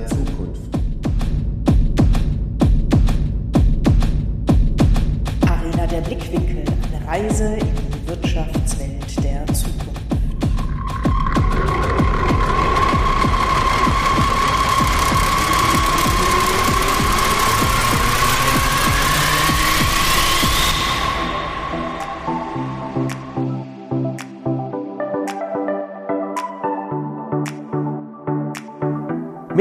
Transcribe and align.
der 0.00 0.06
Zukunft. 0.08 0.25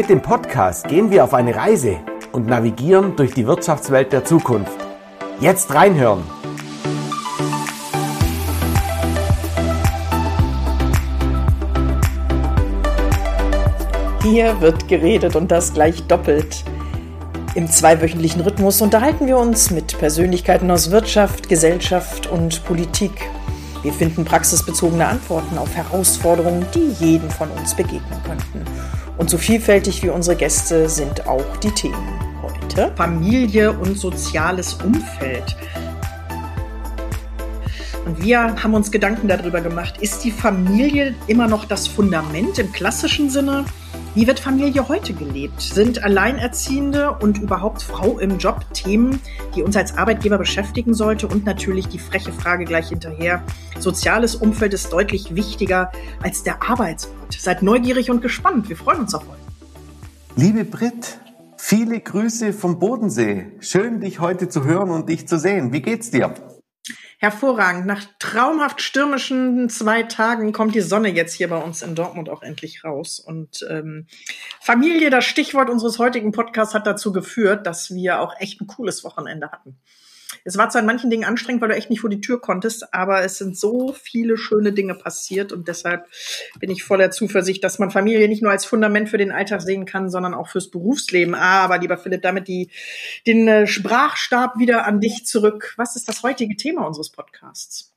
Mit 0.05 0.11
dem 0.11 0.21
Podcast 0.21 0.87
gehen 0.87 1.09
wir 1.09 1.23
auf 1.23 1.33
eine 1.33 1.55
Reise 1.55 1.97
und 2.31 2.45
navigieren 2.45 3.15
durch 3.15 3.33
die 3.33 3.47
Wirtschaftswelt 3.47 4.13
der 4.13 4.23
Zukunft. 4.23 4.77
Jetzt 5.39 5.73
reinhören! 5.73 6.23
Hier 14.21 14.61
wird 14.61 14.87
geredet 14.87 15.35
und 15.35 15.49
das 15.49 15.73
gleich 15.73 16.03
doppelt. 16.03 16.63
Im 17.55 17.67
zweiwöchentlichen 17.67 18.41
Rhythmus 18.41 18.81
unterhalten 18.81 19.25
wir 19.25 19.39
uns 19.39 19.71
mit 19.71 19.97
Persönlichkeiten 19.97 20.69
aus 20.69 20.91
Wirtschaft, 20.91 21.49
Gesellschaft 21.49 22.27
und 22.27 22.63
Politik. 22.65 23.27
Wir 23.81 23.91
finden 23.91 24.23
praxisbezogene 24.23 25.07
Antworten 25.07 25.57
auf 25.57 25.75
Herausforderungen, 25.75 26.63
die 26.75 26.91
jeden 27.03 27.31
von 27.31 27.49
uns 27.49 27.73
begegnen 27.73 28.21
könnten. 28.23 28.65
Und 29.17 29.29
so 29.29 29.37
vielfältig 29.37 30.03
wie 30.03 30.09
unsere 30.09 30.35
Gäste 30.35 30.89
sind 30.89 31.25
auch 31.27 31.57
die 31.57 31.71
Themen 31.71 32.19
heute. 32.41 32.91
Familie 32.95 33.71
und 33.71 33.97
soziales 33.97 34.73
Umfeld. 34.75 35.55
Und 38.05 38.21
wir 38.21 38.61
haben 38.61 38.73
uns 38.73 38.91
Gedanken 38.91 39.27
darüber 39.27 39.61
gemacht, 39.61 39.97
ist 39.99 40.23
die 40.23 40.31
Familie 40.31 41.15
immer 41.27 41.47
noch 41.47 41.65
das 41.65 41.87
Fundament 41.87 42.59
im 42.59 42.71
klassischen 42.71 43.29
Sinne? 43.29 43.65
Wie 44.15 44.27
wird 44.27 44.39
Familie 44.39 44.87
heute 44.87 45.13
gelebt? 45.13 45.59
Sind 45.59 46.01
Alleinerziehende 46.01 47.17
und 47.19 47.37
überhaupt 47.37 47.81
Frau 47.81 48.17
im 48.17 48.37
Job 48.37 48.65
Themen, 48.73 49.19
die 49.53 49.61
uns 49.61 49.75
als 49.75 49.97
Arbeitgeber 49.97 50.37
beschäftigen 50.37 50.93
sollte? 50.93 51.27
Und 51.27 51.45
natürlich 51.45 51.89
die 51.89 51.99
freche 51.99 52.31
Frage 52.31 52.63
gleich 52.63 52.87
hinterher. 52.87 53.43
Soziales 53.77 54.35
Umfeld 54.35 54.73
ist 54.73 54.93
deutlich 54.93 55.35
wichtiger 55.35 55.91
als 56.23 56.43
der 56.43 56.63
Arbeitsort. 56.63 57.13
Seid 57.37 57.61
neugierig 57.61 58.09
und 58.09 58.21
gespannt. 58.21 58.69
Wir 58.69 58.77
freuen 58.77 59.01
uns 59.01 59.13
auf 59.13 59.23
euch. 59.23 60.37
Liebe 60.37 60.63
Brit, 60.63 61.19
viele 61.57 61.99
Grüße 61.99 62.53
vom 62.53 62.79
Bodensee. 62.79 63.47
Schön, 63.59 63.99
dich 63.99 64.21
heute 64.21 64.47
zu 64.47 64.63
hören 64.63 64.91
und 64.91 65.09
dich 65.09 65.27
zu 65.27 65.37
sehen. 65.37 65.73
Wie 65.73 65.81
geht's 65.81 66.09
dir? 66.09 66.33
Hervorragend. 67.19 67.85
Nach 67.85 68.03
traumhaft 68.19 68.81
stürmischen 68.81 69.69
zwei 69.69 70.03
Tagen 70.03 70.51
kommt 70.51 70.75
die 70.75 70.81
Sonne 70.81 71.09
jetzt 71.09 71.33
hier 71.33 71.49
bei 71.49 71.57
uns 71.57 71.81
in 71.81 71.95
Dortmund 71.95 72.29
auch 72.29 72.41
endlich 72.41 72.83
raus. 72.83 73.19
Und 73.19 73.65
ähm, 73.69 74.07
Familie, 74.59 75.09
das 75.09 75.25
Stichwort 75.25 75.69
unseres 75.69 75.99
heutigen 75.99 76.31
Podcasts, 76.31 76.73
hat 76.73 76.87
dazu 76.87 77.11
geführt, 77.11 77.65
dass 77.65 77.93
wir 77.93 78.19
auch 78.19 78.33
echt 78.39 78.61
ein 78.61 78.67
cooles 78.67 79.03
Wochenende 79.03 79.51
hatten. 79.51 79.77
Es 80.47 80.57
war 80.57 80.69
zwar 80.69 80.81
in 80.81 80.85
manchen 80.85 81.09
Dingen 81.09 81.25
anstrengend, 81.25 81.61
weil 81.61 81.69
du 81.69 81.75
echt 81.75 81.89
nicht 81.89 82.01
vor 82.01 82.09
die 82.09 82.21
Tür 82.21 82.39
konntest, 82.39 82.93
aber 82.93 83.23
es 83.23 83.39
sind 83.39 83.57
so 83.57 83.93
viele 83.93 84.37
schöne 84.37 84.73
Dinge 84.73 84.93
passiert 84.93 85.51
und 85.51 85.67
deshalb 85.67 86.05
bin 86.59 86.69
ich 86.69 86.83
voller 86.83 87.09
Zuversicht, 87.09 87.63
dass 87.63 87.79
man 87.79 87.89
Familie 87.89 88.27
nicht 88.29 88.43
nur 88.43 88.51
als 88.51 88.63
Fundament 88.63 89.09
für 89.09 89.17
den 89.17 89.31
Alltag 89.31 89.61
sehen 89.63 89.85
kann, 89.85 90.11
sondern 90.11 90.35
auch 90.35 90.47
fürs 90.47 90.69
Berufsleben. 90.69 91.33
Aber 91.33 91.79
lieber 91.79 91.97
Philipp, 91.97 92.21
damit 92.21 92.47
die, 92.47 92.69
den 93.25 93.47
äh, 93.47 93.65
Sprachstab 93.65 94.59
wieder 94.59 94.85
an 94.85 95.01
dich 95.01 95.25
zurück. 95.25 95.73
Was 95.77 95.95
ist 95.95 96.07
das 96.07 96.21
heutige 96.21 96.55
Thema 96.55 96.85
unseres 96.85 97.09
Podcasts? 97.09 97.91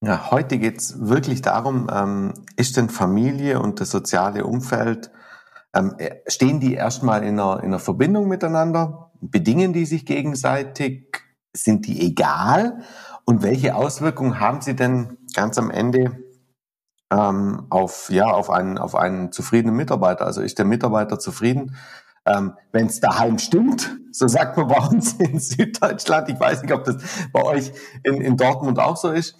Ja, 0.00 0.32
heute 0.32 0.58
geht's 0.58 0.96
wirklich 0.98 1.42
darum, 1.42 1.88
ähm, 1.94 2.34
ist 2.56 2.76
denn 2.76 2.88
Familie 2.88 3.60
und 3.60 3.80
das 3.80 3.92
soziale 3.92 4.44
Umfeld, 4.44 5.12
ähm, 5.74 5.96
stehen 6.26 6.58
die 6.58 6.74
erstmal 6.74 7.22
in 7.22 7.38
einer, 7.38 7.60
in 7.60 7.66
einer 7.66 7.78
Verbindung 7.78 8.26
miteinander? 8.26 9.12
Bedingen 9.20 9.72
die 9.72 9.86
sich 9.86 10.04
gegenseitig? 10.04 11.22
Sind 11.54 11.86
die 11.86 12.00
egal? 12.06 12.82
Und 13.24 13.42
welche 13.42 13.74
Auswirkungen 13.74 14.40
haben 14.40 14.60
sie 14.60 14.74
denn 14.74 15.18
ganz 15.34 15.58
am 15.58 15.70
Ende 15.70 16.18
ähm, 17.12 17.66
auf, 17.70 18.10
ja, 18.10 18.26
auf, 18.26 18.50
einen, 18.50 18.78
auf 18.78 18.94
einen 18.94 19.32
zufriedenen 19.32 19.76
Mitarbeiter? 19.76 20.26
Also 20.26 20.40
ist 20.40 20.58
der 20.58 20.64
Mitarbeiter 20.64 21.18
zufrieden? 21.18 21.76
Ähm, 22.24 22.56
Wenn 22.70 22.86
es 22.86 23.00
daheim 23.00 23.38
stimmt, 23.38 23.96
so 24.12 24.28
sagt 24.28 24.56
man 24.56 24.68
bei 24.68 24.78
uns 24.78 25.14
in 25.14 25.38
Süddeutschland, 25.38 26.28
ich 26.28 26.38
weiß 26.38 26.62
nicht, 26.62 26.72
ob 26.72 26.84
das 26.84 26.96
bei 27.32 27.42
euch 27.42 27.72
in, 28.04 28.20
in 28.20 28.36
Dortmund 28.36 28.78
auch 28.78 28.96
so 28.96 29.10
ist. 29.10 29.36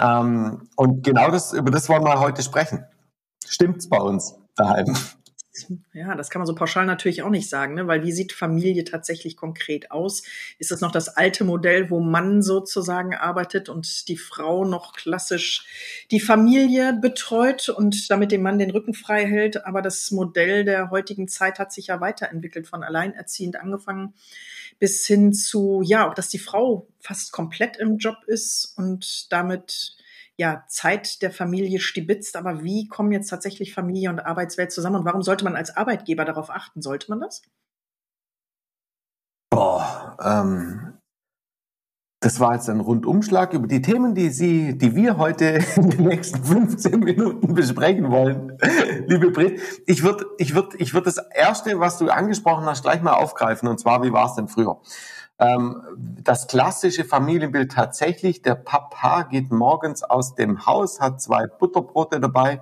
Ähm, 0.00 0.68
und 0.76 1.02
genau 1.04 1.30
das, 1.30 1.52
über 1.52 1.70
das 1.70 1.88
wollen 1.88 2.04
wir 2.04 2.20
heute 2.20 2.42
sprechen. 2.42 2.84
Stimmt's 3.46 3.88
bei 3.88 3.98
uns 3.98 4.34
daheim? 4.56 4.94
Ja, 5.92 6.14
das 6.14 6.30
kann 6.30 6.40
man 6.40 6.46
so 6.46 6.54
pauschal 6.54 6.86
natürlich 6.86 7.22
auch 7.22 7.30
nicht 7.30 7.48
sagen, 7.48 7.74
ne? 7.74 7.86
weil 7.86 8.02
wie 8.02 8.12
sieht 8.12 8.32
Familie 8.32 8.84
tatsächlich 8.84 9.36
konkret 9.36 9.90
aus? 9.90 10.22
Ist 10.58 10.70
das 10.70 10.80
noch 10.80 10.92
das 10.92 11.08
alte 11.08 11.44
Modell, 11.44 11.90
wo 11.90 12.00
Mann 12.00 12.42
sozusagen 12.42 13.14
arbeitet 13.14 13.68
und 13.68 14.08
die 14.08 14.16
Frau 14.16 14.64
noch 14.64 14.94
klassisch 14.94 15.66
die 16.10 16.20
Familie 16.20 16.92
betreut 16.92 17.68
und 17.68 18.10
damit 18.10 18.32
dem 18.32 18.42
Mann 18.42 18.58
den 18.58 18.70
Rücken 18.70 18.94
frei 18.94 19.26
hält? 19.26 19.64
Aber 19.66 19.82
das 19.82 20.10
Modell 20.10 20.64
der 20.64 20.90
heutigen 20.90 21.28
Zeit 21.28 21.58
hat 21.58 21.72
sich 21.72 21.88
ja 21.88 22.00
weiterentwickelt, 22.00 22.66
von 22.66 22.82
alleinerziehend 22.82 23.56
angefangen 23.56 24.14
bis 24.78 25.06
hin 25.06 25.32
zu, 25.32 25.82
ja, 25.84 26.08
auch 26.08 26.14
dass 26.14 26.28
die 26.28 26.38
Frau 26.38 26.86
fast 27.00 27.32
komplett 27.32 27.76
im 27.78 27.98
Job 27.98 28.16
ist 28.26 28.74
und 28.76 29.32
damit 29.32 29.96
ja, 30.38 30.64
Zeit 30.68 31.20
der 31.20 31.32
Familie 31.32 31.80
stibitzt, 31.80 32.36
aber 32.36 32.62
wie 32.62 32.86
kommen 32.86 33.10
jetzt 33.10 33.28
tatsächlich 33.28 33.74
Familie 33.74 34.08
und 34.08 34.20
Arbeitswelt 34.20 34.70
zusammen 34.70 34.96
und 34.96 35.04
warum 35.04 35.22
sollte 35.22 35.44
man 35.44 35.56
als 35.56 35.76
Arbeitgeber 35.76 36.24
darauf 36.24 36.48
achten? 36.50 36.80
Sollte 36.80 37.10
man 37.10 37.20
das? 37.20 37.42
Boah, 39.50 40.16
ähm, 40.22 40.98
das 42.20 42.38
war 42.38 42.54
jetzt 42.54 42.68
ein 42.68 42.80
Rundumschlag 42.80 43.52
über 43.52 43.66
die 43.66 43.82
Themen, 43.82 44.14
die 44.14 44.30
Sie, 44.30 44.78
die 44.78 44.94
wir 44.94 45.18
heute 45.18 45.60
in 45.76 45.90
den 45.90 46.04
nächsten 46.04 46.42
15 46.42 47.00
Minuten 47.00 47.54
besprechen 47.54 48.10
wollen. 48.10 48.58
Liebe 49.06 49.30
Brit, 49.32 49.60
ich 49.86 50.04
würde 50.04 50.26
ich 50.38 50.54
würd, 50.54 50.74
ich 50.78 50.94
würd 50.94 51.06
das 51.06 51.18
erste, 51.34 51.80
was 51.80 51.98
du 51.98 52.10
angesprochen 52.10 52.64
hast, 52.66 52.82
gleich 52.82 53.02
mal 53.02 53.12
aufgreifen. 53.12 53.68
Und 53.68 53.78
zwar, 53.78 54.02
wie 54.02 54.12
war 54.12 54.26
es 54.26 54.34
denn 54.34 54.46
früher? 54.46 54.80
Ähm, 55.38 55.82
das 55.96 56.48
klassische 56.48 57.04
Familienbild 57.04 57.72
tatsächlich, 57.72 58.42
der 58.42 58.56
Papa 58.56 59.22
geht 59.22 59.52
morgens 59.52 60.02
aus 60.02 60.34
dem 60.34 60.66
Haus, 60.66 61.00
hat 61.00 61.20
zwei 61.20 61.46
Butterbrote 61.46 62.20
dabei, 62.20 62.60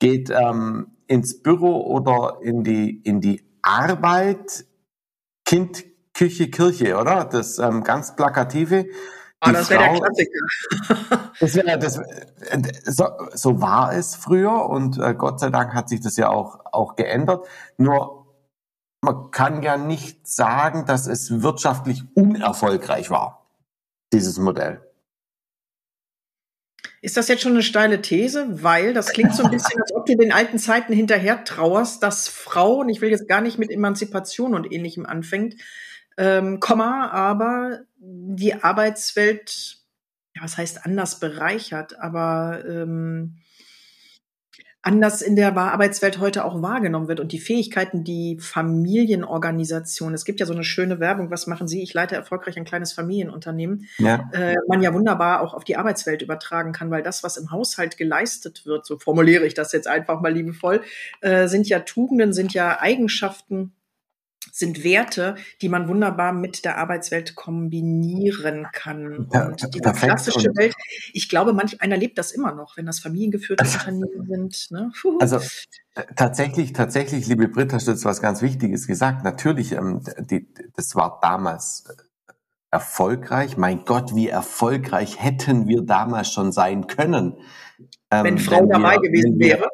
geht 0.00 0.30
ähm, 0.30 0.96
ins 1.06 1.42
Büro 1.42 1.80
oder 1.86 2.38
in 2.42 2.64
die, 2.64 3.00
in 3.02 3.20
die 3.20 3.42
Arbeit, 3.62 4.66
Kind, 5.44 5.84
Küche, 6.12 6.50
Kirche, 6.50 6.96
oder? 6.98 7.24
Das 7.24 7.58
ähm, 7.58 7.84
ganz 7.84 8.16
plakative. 8.16 8.86
Oh, 9.46 9.50
das 9.52 9.70
wäre 9.70 9.84
der 9.84 10.00
Klassiker. 10.00 11.30
das 11.40 11.54
wär, 11.54 11.76
das, 11.76 12.00
so, 12.84 13.06
so 13.32 13.60
war 13.60 13.92
es 13.92 14.16
früher 14.16 14.68
und 14.68 14.98
äh, 14.98 15.14
Gott 15.14 15.38
sei 15.38 15.50
Dank 15.50 15.74
hat 15.74 15.88
sich 15.88 16.00
das 16.00 16.16
ja 16.16 16.28
auch, 16.28 16.58
auch 16.72 16.96
geändert. 16.96 17.46
Nur 17.76 18.17
man 19.00 19.30
kann 19.30 19.62
ja 19.62 19.76
nicht 19.76 20.26
sagen, 20.26 20.86
dass 20.86 21.06
es 21.06 21.42
wirtschaftlich 21.42 22.04
unerfolgreich 22.14 23.10
war, 23.10 23.46
dieses 24.12 24.38
Modell. 24.38 24.80
Ist 27.00 27.16
das 27.16 27.28
jetzt 27.28 27.42
schon 27.42 27.52
eine 27.52 27.62
steile 27.62 28.02
These? 28.02 28.62
Weil 28.62 28.92
das 28.92 29.10
klingt 29.10 29.34
so 29.34 29.44
ein 29.44 29.50
bisschen, 29.52 29.80
als 29.80 29.94
ob 29.94 30.06
du 30.06 30.16
den 30.16 30.32
alten 30.32 30.58
Zeiten 30.58 30.92
hinterher 30.92 31.44
trauerst, 31.44 32.02
dass 32.02 32.28
Frauen, 32.28 32.88
ich 32.88 33.00
will 33.00 33.10
jetzt 33.10 33.28
gar 33.28 33.40
nicht 33.40 33.58
mit 33.58 33.70
Emanzipation 33.70 34.54
und 34.54 34.72
ähnlichem 34.72 35.06
anfängt, 35.06 35.54
ähm, 36.16 36.58
Komma, 36.58 37.10
aber 37.10 37.82
die 37.98 38.54
Arbeitswelt, 38.64 39.78
ja, 40.34 40.42
was 40.42 40.56
heißt 40.56 40.84
anders 40.84 41.20
bereichert, 41.20 41.98
aber 42.00 42.64
ähm, 42.66 43.38
anders 44.88 45.20
in 45.20 45.36
der 45.36 45.54
Arbeitswelt 45.54 46.18
heute 46.18 46.46
auch 46.46 46.62
wahrgenommen 46.62 47.08
wird 47.08 47.20
und 47.20 47.30
die 47.32 47.38
Fähigkeiten, 47.38 48.04
die 48.04 48.38
Familienorganisation, 48.40 50.14
es 50.14 50.24
gibt 50.24 50.40
ja 50.40 50.46
so 50.46 50.54
eine 50.54 50.64
schöne 50.64 50.98
Werbung, 50.98 51.30
was 51.30 51.46
machen 51.46 51.68
Sie? 51.68 51.82
Ich 51.82 51.92
leite 51.92 52.14
erfolgreich 52.14 52.56
ein 52.56 52.64
kleines 52.64 52.94
Familienunternehmen, 52.94 53.86
ja. 53.98 54.30
Äh, 54.32 54.56
man 54.66 54.80
ja 54.80 54.94
wunderbar 54.94 55.42
auch 55.42 55.52
auf 55.52 55.64
die 55.64 55.76
Arbeitswelt 55.76 56.22
übertragen 56.22 56.72
kann, 56.72 56.90
weil 56.90 57.02
das, 57.02 57.22
was 57.22 57.36
im 57.36 57.50
Haushalt 57.50 57.98
geleistet 57.98 58.64
wird, 58.64 58.86
so 58.86 58.98
formuliere 58.98 59.44
ich 59.44 59.52
das 59.52 59.72
jetzt 59.72 59.86
einfach 59.86 60.22
mal 60.22 60.32
liebevoll, 60.32 60.80
äh, 61.20 61.48
sind 61.48 61.68
ja 61.68 61.80
Tugenden, 61.80 62.32
sind 62.32 62.54
ja 62.54 62.80
Eigenschaften, 62.80 63.74
sind 64.52 64.84
Werte, 64.84 65.36
die 65.62 65.68
man 65.68 65.88
wunderbar 65.88 66.32
mit 66.32 66.64
der 66.64 66.78
Arbeitswelt 66.78 67.34
kombinieren 67.34 68.66
kann. 68.72 69.26
Und 69.26 69.74
die 69.74 69.80
klassische 69.80 70.54
Welt, 70.56 70.74
ich 71.12 71.28
glaube, 71.28 71.52
manch 71.52 71.80
einer 71.80 71.96
lebt 71.96 72.18
das 72.18 72.32
immer 72.32 72.52
noch, 72.54 72.76
wenn 72.76 72.86
das 72.86 73.00
familiengeführte 73.00 73.64
Unternehmen 73.64 74.26
sind. 74.26 74.70
Ne? 74.70 74.92
Also 75.20 75.36
äh, 75.94 76.04
tatsächlich, 76.16 76.72
tatsächlich, 76.72 77.26
liebe 77.26 77.48
Britta, 77.48 77.76
hast 77.76 77.86
du 77.86 77.92
jetzt 77.92 78.04
was 78.04 78.20
ganz 78.20 78.42
Wichtiges 78.42 78.86
gesagt. 78.86 79.24
Natürlich, 79.24 79.72
ähm, 79.72 80.02
die, 80.18 80.46
das 80.76 80.94
war 80.94 81.18
damals 81.22 81.84
äh, 81.88 82.32
erfolgreich. 82.70 83.56
Mein 83.56 83.84
Gott, 83.84 84.14
wie 84.14 84.28
erfolgreich 84.28 85.22
hätten 85.22 85.66
wir 85.66 85.82
damals 85.82 86.32
schon 86.32 86.52
sein 86.52 86.86
können. 86.86 87.38
Ähm, 88.10 88.24
wenn 88.24 88.38
Frau 88.38 88.60
wenn 88.60 88.68
dabei 88.68 88.96
wir, 88.96 89.10
gewesen 89.10 89.38
wäre. 89.38 89.68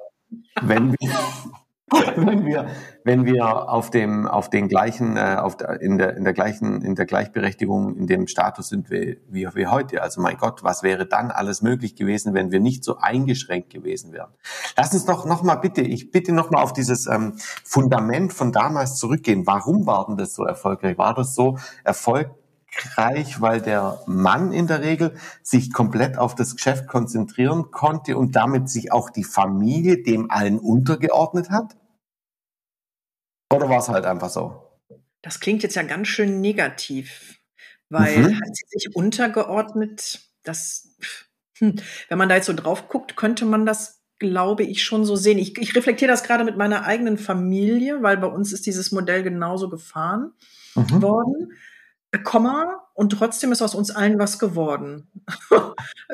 Wenn 0.62 0.92
wir, 0.92 1.10
wenn 2.16 2.46
wir, 2.46 2.66
wenn 3.04 3.26
wir 3.26 3.68
auf 3.68 3.90
dem, 3.90 4.26
auf 4.26 4.48
den 4.48 4.68
gleichen, 4.68 5.18
äh, 5.18 5.36
auf 5.38 5.56
der, 5.56 5.82
in 5.82 5.98
der, 5.98 6.16
in 6.16 6.24
der 6.24 6.32
gleichen, 6.32 6.80
in 6.80 6.94
der 6.94 7.04
Gleichberechtigung, 7.04 7.96
in 7.96 8.06
dem 8.06 8.26
Status 8.26 8.68
sind 8.68 8.90
wie, 8.90 9.18
wie, 9.28 9.46
wie 9.54 9.66
heute. 9.66 10.00
Also 10.02 10.22
mein 10.22 10.38
Gott, 10.38 10.64
was 10.64 10.82
wäre 10.82 11.06
dann 11.06 11.30
alles 11.30 11.60
möglich 11.60 11.94
gewesen, 11.94 12.32
wenn 12.32 12.50
wir 12.50 12.60
nicht 12.60 12.84
so 12.84 12.96
eingeschränkt 12.98 13.70
gewesen 13.70 14.12
wären? 14.12 14.30
Lass 14.78 14.94
uns 14.94 15.04
doch 15.04 15.26
noch 15.26 15.42
mal 15.42 15.56
bitte, 15.56 15.82
ich 15.82 16.10
bitte 16.10 16.32
noch 16.32 16.50
mal 16.50 16.62
auf 16.62 16.72
dieses 16.72 17.06
ähm, 17.06 17.34
Fundament 17.64 18.32
von 18.32 18.50
damals 18.50 18.96
zurückgehen. 18.96 19.46
Warum 19.46 19.86
war 19.86 20.06
denn 20.06 20.16
das 20.16 20.34
so 20.34 20.44
erfolgreich? 20.44 20.96
War 20.96 21.14
das 21.14 21.34
so 21.34 21.58
erfolgreich, 21.84 22.32
weil 23.40 23.60
der 23.60 24.02
Mann 24.06 24.52
in 24.52 24.66
der 24.66 24.82
Regel 24.82 25.16
sich 25.42 25.72
komplett 25.72 26.18
auf 26.18 26.34
das 26.34 26.56
Geschäft 26.56 26.86
konzentrieren 26.86 27.70
konnte 27.70 28.16
und 28.16 28.36
damit 28.36 28.68
sich 28.68 28.92
auch 28.92 29.10
die 29.10 29.24
Familie 29.24 30.02
dem 30.02 30.30
allen 30.30 30.58
untergeordnet 30.58 31.50
hat? 31.50 31.76
Oder 33.52 33.68
war 33.68 33.78
es 33.78 33.88
halt 33.88 34.04
einfach 34.04 34.30
so? 34.30 34.62
Das 35.22 35.40
klingt 35.40 35.62
jetzt 35.62 35.76
ja 35.76 35.82
ganz 35.82 36.08
schön 36.08 36.40
negativ, 36.40 37.40
weil 37.88 38.18
mhm. 38.18 38.40
hat 38.40 38.56
sie 38.56 38.66
sich 38.68 38.94
untergeordnet, 38.94 40.20
das, 40.42 40.88
hm, 41.58 41.76
wenn 42.08 42.18
man 42.18 42.28
da 42.28 42.36
jetzt 42.36 42.46
so 42.46 42.52
drauf 42.52 42.88
guckt, 42.88 43.16
könnte 43.16 43.46
man 43.46 43.64
das, 43.64 44.02
glaube 44.18 44.64
ich, 44.64 44.82
schon 44.82 45.04
so 45.04 45.16
sehen. 45.16 45.38
Ich, 45.38 45.56
ich 45.58 45.74
reflektiere 45.74 46.10
das 46.10 46.22
gerade 46.22 46.44
mit 46.44 46.56
meiner 46.56 46.84
eigenen 46.84 47.18
Familie, 47.18 48.02
weil 48.02 48.16
bei 48.16 48.26
uns 48.26 48.52
ist 48.52 48.66
dieses 48.66 48.92
Modell 48.92 49.22
genauso 49.22 49.68
gefahren 49.68 50.32
mhm. 50.74 51.02
worden. 51.02 51.52
Komma, 52.22 52.84
und 52.96 53.10
trotzdem 53.10 53.50
ist 53.50 53.60
aus 53.60 53.74
uns 53.74 53.90
allen 53.90 54.20
was 54.20 54.38
geworden. 54.38 55.08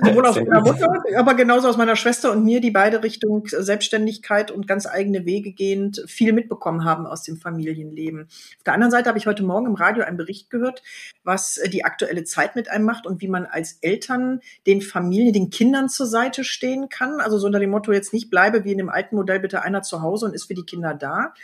Sowohl 0.02 0.26
aus 0.26 0.36
meiner 0.36 0.62
Mutter, 0.62 0.88
aber 1.14 1.34
genauso 1.34 1.68
aus 1.68 1.76
meiner 1.76 1.94
Schwester 1.94 2.32
und 2.32 2.42
mir, 2.42 2.62
die 2.62 2.70
beide 2.70 3.02
Richtung 3.02 3.46
Selbstständigkeit 3.46 4.50
und 4.50 4.66
ganz 4.66 4.86
eigene 4.86 5.26
Wege 5.26 5.52
gehend 5.52 6.02
viel 6.06 6.32
mitbekommen 6.32 6.86
haben 6.86 7.06
aus 7.06 7.22
dem 7.22 7.36
Familienleben. 7.36 8.22
Auf 8.22 8.64
der 8.64 8.72
anderen 8.72 8.90
Seite 8.90 9.10
habe 9.10 9.18
ich 9.18 9.26
heute 9.26 9.42
Morgen 9.42 9.66
im 9.66 9.74
Radio 9.74 10.04
einen 10.04 10.16
Bericht 10.16 10.48
gehört, 10.48 10.82
was 11.22 11.60
die 11.70 11.84
aktuelle 11.84 12.24
Zeit 12.24 12.56
mit 12.56 12.70
einem 12.70 12.86
macht 12.86 13.06
und 13.06 13.20
wie 13.20 13.28
man 13.28 13.44
als 13.44 13.76
Eltern 13.82 14.40
den 14.66 14.80
Familien, 14.80 15.34
den 15.34 15.50
Kindern 15.50 15.90
zur 15.90 16.06
Seite 16.06 16.44
stehen 16.44 16.88
kann. 16.88 17.20
Also 17.20 17.38
so 17.38 17.46
unter 17.46 17.60
dem 17.60 17.70
Motto 17.70 17.92
jetzt 17.92 18.14
nicht 18.14 18.30
bleibe 18.30 18.64
wie 18.64 18.72
in 18.72 18.78
dem 18.78 18.88
alten 18.88 19.16
Modell 19.16 19.40
bitte 19.40 19.60
einer 19.60 19.82
zu 19.82 20.00
Hause 20.00 20.24
und 20.24 20.34
ist 20.34 20.46
für 20.46 20.54
die 20.54 20.64
Kinder 20.64 20.94
da. 20.94 21.34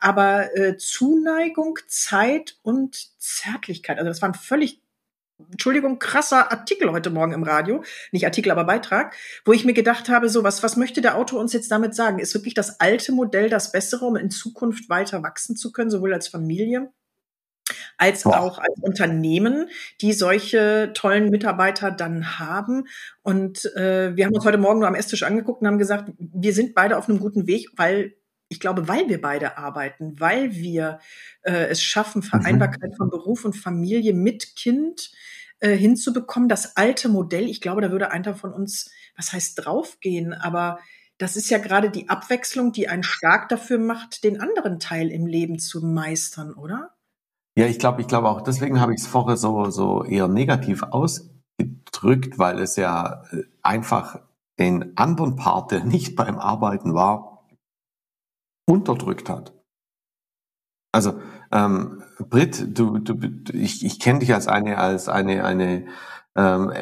Aber 0.00 0.56
äh, 0.56 0.76
Zuneigung, 0.76 1.78
Zeit 1.86 2.58
und 2.62 3.18
Zärtlichkeit, 3.18 3.98
also 3.98 4.08
das 4.08 4.22
waren 4.22 4.34
völlig 4.34 4.80
Entschuldigung, 5.50 5.98
krasser 5.98 6.52
Artikel 6.52 6.92
heute 6.92 7.10
Morgen 7.10 7.32
im 7.32 7.42
Radio, 7.42 7.82
nicht 8.12 8.24
Artikel, 8.24 8.52
aber 8.52 8.64
Beitrag, 8.64 9.16
wo 9.44 9.52
ich 9.52 9.64
mir 9.64 9.72
gedacht 9.72 10.08
habe, 10.08 10.28
so 10.28 10.44
was, 10.44 10.62
was 10.62 10.76
möchte 10.76 11.00
der 11.00 11.16
Autor 11.16 11.40
uns 11.40 11.52
jetzt 11.52 11.72
damit 11.72 11.94
sagen? 11.94 12.20
Ist 12.20 12.34
wirklich 12.34 12.54
das 12.54 12.78
alte 12.78 13.10
Modell 13.10 13.50
das 13.50 13.72
bessere, 13.72 14.06
um 14.06 14.14
in 14.14 14.30
Zukunft 14.30 14.88
weiter 14.88 15.24
wachsen 15.24 15.56
zu 15.56 15.72
können, 15.72 15.90
sowohl 15.90 16.14
als 16.14 16.28
Familie 16.28 16.92
als 17.96 18.26
auch 18.26 18.58
als 18.58 18.78
Unternehmen, 18.80 19.68
die 20.00 20.12
solche 20.12 20.90
tollen 20.94 21.30
Mitarbeiter 21.30 21.90
dann 21.90 22.38
haben. 22.38 22.86
Und 23.22 23.64
äh, 23.76 24.14
wir 24.16 24.26
haben 24.26 24.34
uns 24.34 24.44
heute 24.44 24.58
Morgen 24.58 24.80
nur 24.80 24.88
am 24.88 24.94
Esstisch 24.94 25.22
angeguckt 25.22 25.62
und 25.62 25.68
haben 25.68 25.78
gesagt, 25.78 26.12
wir 26.18 26.52
sind 26.52 26.74
beide 26.74 26.98
auf 26.98 27.08
einem 27.08 27.20
guten 27.20 27.46
Weg, 27.46 27.70
weil 27.76 28.14
ich 28.54 28.60
glaube, 28.60 28.86
weil 28.86 29.08
wir 29.08 29.20
beide 29.20 29.58
arbeiten, 29.58 30.20
weil 30.20 30.54
wir 30.54 31.00
äh, 31.42 31.66
es 31.66 31.82
schaffen, 31.82 32.20
mhm. 32.20 32.26
Vereinbarkeit 32.26 32.96
von 32.96 33.10
Beruf 33.10 33.44
und 33.44 33.54
Familie 33.54 34.14
mit 34.14 34.54
Kind 34.54 35.10
äh, 35.58 35.76
hinzubekommen. 35.76 36.48
Das 36.48 36.76
alte 36.76 37.08
Modell, 37.08 37.48
ich 37.48 37.60
glaube, 37.60 37.80
da 37.80 37.90
würde 37.90 38.12
einer 38.12 38.36
von 38.36 38.52
uns, 38.52 38.92
was 39.16 39.32
heißt 39.32 39.64
draufgehen, 39.64 40.32
aber 40.32 40.78
das 41.18 41.34
ist 41.36 41.50
ja 41.50 41.58
gerade 41.58 41.90
die 41.90 42.08
Abwechslung, 42.08 42.70
die 42.70 42.88
einen 42.88 43.02
stark 43.02 43.48
dafür 43.48 43.78
macht, 43.78 44.22
den 44.22 44.40
anderen 44.40 44.78
Teil 44.78 45.10
im 45.10 45.26
Leben 45.26 45.58
zu 45.58 45.84
meistern, 45.84 46.54
oder? 46.54 46.90
Ja, 47.56 47.66
ich 47.66 47.80
glaube, 47.80 48.00
ich 48.02 48.06
glaube 48.06 48.28
auch, 48.28 48.40
deswegen 48.40 48.80
habe 48.80 48.94
ich 48.94 49.00
es 49.00 49.06
vorher 49.08 49.36
so, 49.36 49.68
so 49.70 50.04
eher 50.04 50.28
negativ 50.28 50.84
ausgedrückt, 50.84 52.38
weil 52.38 52.60
es 52.60 52.76
ja 52.76 53.24
äh, 53.32 53.42
einfach 53.62 54.20
den 54.60 54.96
anderen 54.96 55.34
Part, 55.34 55.72
der 55.72 55.82
nicht 55.82 56.14
beim 56.14 56.38
Arbeiten 56.38 56.94
war, 56.94 57.33
unterdrückt 58.66 59.28
hat. 59.28 59.52
Also 60.92 61.20
ähm, 61.50 62.02
Brit, 62.18 62.78
du, 62.78 62.98
du, 62.98 63.14
ich, 63.52 63.84
ich 63.84 63.98
kenne 63.98 64.20
dich 64.20 64.32
als 64.32 64.46
eine 64.46 64.78
als 64.78 65.08
eine 65.08 65.44
eine 65.44 65.86
ähm, 66.36 66.72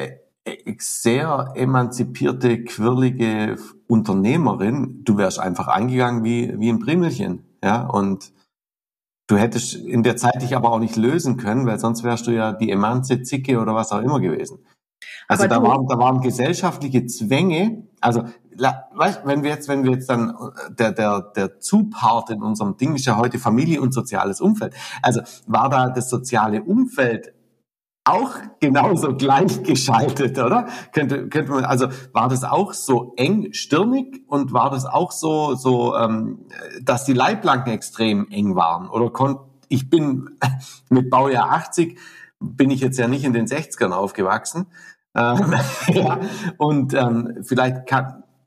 e, 0.45 0.75
sehr 0.79 1.53
emanzipierte, 1.55 2.63
quirlige 2.63 3.57
Unternehmerin. 3.87 5.03
Du 5.03 5.17
wärst 5.17 5.39
einfach 5.39 5.67
eingegangen 5.67 6.23
wie 6.23 6.53
wie 6.59 6.69
ein 6.69 6.79
Primelchen, 6.79 7.57
ja 7.63 7.87
und 7.87 8.33
Du 9.27 9.37
hättest 9.37 9.75
in 9.75 10.03
der 10.03 10.17
Zeit 10.17 10.41
dich 10.41 10.55
aber 10.55 10.71
auch 10.71 10.79
nicht 10.79 10.97
lösen 10.97 11.37
können, 11.37 11.65
weil 11.65 11.79
sonst 11.79 12.03
wärst 12.03 12.27
du 12.27 12.31
ja 12.31 12.51
die 12.51 12.69
Emanze, 12.69 13.21
Zicke 13.23 13.59
oder 13.59 13.73
was 13.73 13.91
auch 13.93 14.01
immer 14.01 14.19
gewesen. 14.19 14.65
Also 15.27 15.47
da 15.47 15.63
waren, 15.63 15.87
da 15.87 15.97
waren 15.97 16.21
gesellschaftliche 16.21 17.05
Zwänge. 17.05 17.87
Also, 18.01 18.25
weißt, 18.57 19.21
wenn 19.25 19.43
wir 19.43 19.51
jetzt, 19.51 19.67
wenn 19.67 19.83
wir 19.83 19.91
jetzt 19.91 20.09
dann, 20.09 20.35
der, 20.69 20.91
der, 20.91 21.21
der 21.35 21.59
Zupart 21.59 22.29
in 22.29 22.41
unserem 22.41 22.77
Ding 22.77 22.95
ist 22.95 23.05
ja 23.05 23.17
heute 23.17 23.39
Familie 23.39 23.81
und 23.81 23.93
soziales 23.93 24.41
Umfeld. 24.41 24.73
Also, 25.01 25.21
war 25.47 25.69
da 25.69 25.89
das 25.89 26.09
soziale 26.09 26.63
Umfeld 26.63 27.33
auch 28.05 28.31
genauso 28.59 29.13
gleichgeschaltet, 29.17 30.37
oder? 30.37 30.67
Könnte, 30.91 31.29
könnte 31.29 31.51
man, 31.51 31.65
also 31.65 31.87
war 32.11 32.29
das 32.29 32.43
auch 32.43 32.73
so 32.73 33.13
eng 33.15 33.53
stirnig 33.53 34.23
und 34.27 34.53
war 34.53 34.69
das 34.69 34.85
auch 34.85 35.11
so, 35.11 35.55
so, 35.55 35.95
ähm, 35.95 36.45
dass 36.81 37.05
die 37.05 37.13
Leitplanken 37.13 37.71
extrem 37.71 38.29
eng 38.29 38.55
waren? 38.55 38.89
Oder 38.89 39.09
konnt, 39.09 39.39
ich 39.69 39.89
bin 39.89 40.29
mit 40.89 41.09
Baujahr 41.09 41.51
80, 41.51 41.97
bin 42.39 42.69
ich 42.69 42.81
jetzt 42.81 42.99
ja 42.99 43.07
nicht 43.07 43.23
in 43.23 43.33
den 43.33 43.47
60ern 43.47 43.91
aufgewachsen. 43.91 44.67
Ähm, 45.15 45.53
ja, 45.93 46.19
und 46.57 46.93
ähm, 46.93 47.43
vielleicht 47.43 47.87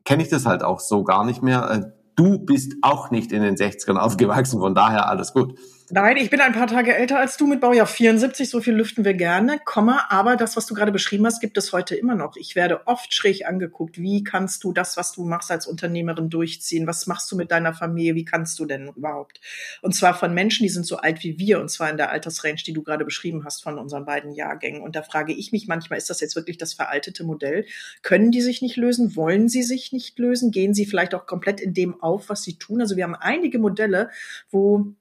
kenne 0.06 0.22
ich 0.22 0.30
das 0.30 0.46
halt 0.46 0.62
auch 0.62 0.80
so 0.80 1.04
gar 1.04 1.24
nicht 1.24 1.42
mehr. 1.42 1.70
Äh, 1.70 1.80
du 2.14 2.38
bist 2.38 2.76
auch 2.80 3.10
nicht 3.10 3.32
in 3.32 3.42
den 3.42 3.56
60ern 3.56 3.98
aufgewachsen, 3.98 4.60
von 4.60 4.74
daher 4.74 5.10
alles 5.10 5.34
gut. 5.34 5.58
Nein, 5.88 6.16
ich 6.16 6.30
bin 6.30 6.40
ein 6.40 6.52
paar 6.52 6.66
Tage 6.66 6.96
älter 6.96 7.20
als 7.20 7.36
du 7.36 7.46
mit 7.46 7.60
Baujahr 7.60 7.86
74, 7.86 8.50
so 8.50 8.60
viel 8.60 8.74
lüften 8.74 9.04
wir 9.04 9.14
gerne, 9.14 9.60
Komma, 9.64 10.06
aber 10.08 10.34
das, 10.34 10.56
was 10.56 10.66
du 10.66 10.74
gerade 10.74 10.90
beschrieben 10.90 11.24
hast, 11.26 11.40
gibt 11.40 11.56
es 11.56 11.72
heute 11.72 11.94
immer 11.94 12.16
noch. 12.16 12.34
Ich 12.34 12.56
werde 12.56 12.88
oft 12.88 13.14
schräg 13.14 13.46
angeguckt. 13.46 13.96
Wie 13.96 14.24
kannst 14.24 14.64
du 14.64 14.72
das, 14.72 14.96
was 14.96 15.12
du 15.12 15.24
machst 15.24 15.52
als 15.52 15.64
Unternehmerin 15.68 16.28
durchziehen? 16.28 16.88
Was 16.88 17.06
machst 17.06 17.30
du 17.30 17.36
mit 17.36 17.52
deiner 17.52 17.72
Familie? 17.72 18.16
Wie 18.16 18.24
kannst 18.24 18.58
du 18.58 18.64
denn 18.64 18.88
überhaupt? 18.96 19.40
Und 19.80 19.94
zwar 19.94 20.14
von 20.18 20.34
Menschen, 20.34 20.64
die 20.64 20.70
sind 20.70 20.86
so 20.86 20.96
alt 20.96 21.22
wie 21.22 21.38
wir, 21.38 21.60
und 21.60 21.70
zwar 21.70 21.88
in 21.88 21.96
der 21.96 22.10
Altersrange, 22.10 22.64
die 22.66 22.72
du 22.72 22.82
gerade 22.82 23.04
beschrieben 23.04 23.44
hast 23.44 23.62
von 23.62 23.78
unseren 23.78 24.04
beiden 24.04 24.32
Jahrgängen. 24.32 24.82
Und 24.82 24.96
da 24.96 25.02
frage 25.02 25.34
ich 25.34 25.52
mich 25.52 25.68
manchmal, 25.68 25.98
ist 25.98 26.10
das 26.10 26.20
jetzt 26.20 26.34
wirklich 26.34 26.58
das 26.58 26.74
veraltete 26.74 27.22
Modell? 27.22 27.64
Können 28.02 28.32
die 28.32 28.42
sich 28.42 28.60
nicht 28.60 28.74
lösen? 28.74 29.14
Wollen 29.14 29.48
sie 29.48 29.62
sich 29.62 29.92
nicht 29.92 30.18
lösen? 30.18 30.50
Gehen 30.50 30.74
sie 30.74 30.84
vielleicht 30.84 31.14
auch 31.14 31.26
komplett 31.26 31.60
in 31.60 31.74
dem 31.74 32.02
auf, 32.02 32.28
was 32.28 32.42
sie 32.42 32.58
tun? 32.58 32.80
Also 32.80 32.96
wir 32.96 33.04
haben 33.04 33.14
einige 33.14 33.60
Modelle, 33.60 34.10
wo 34.50 34.96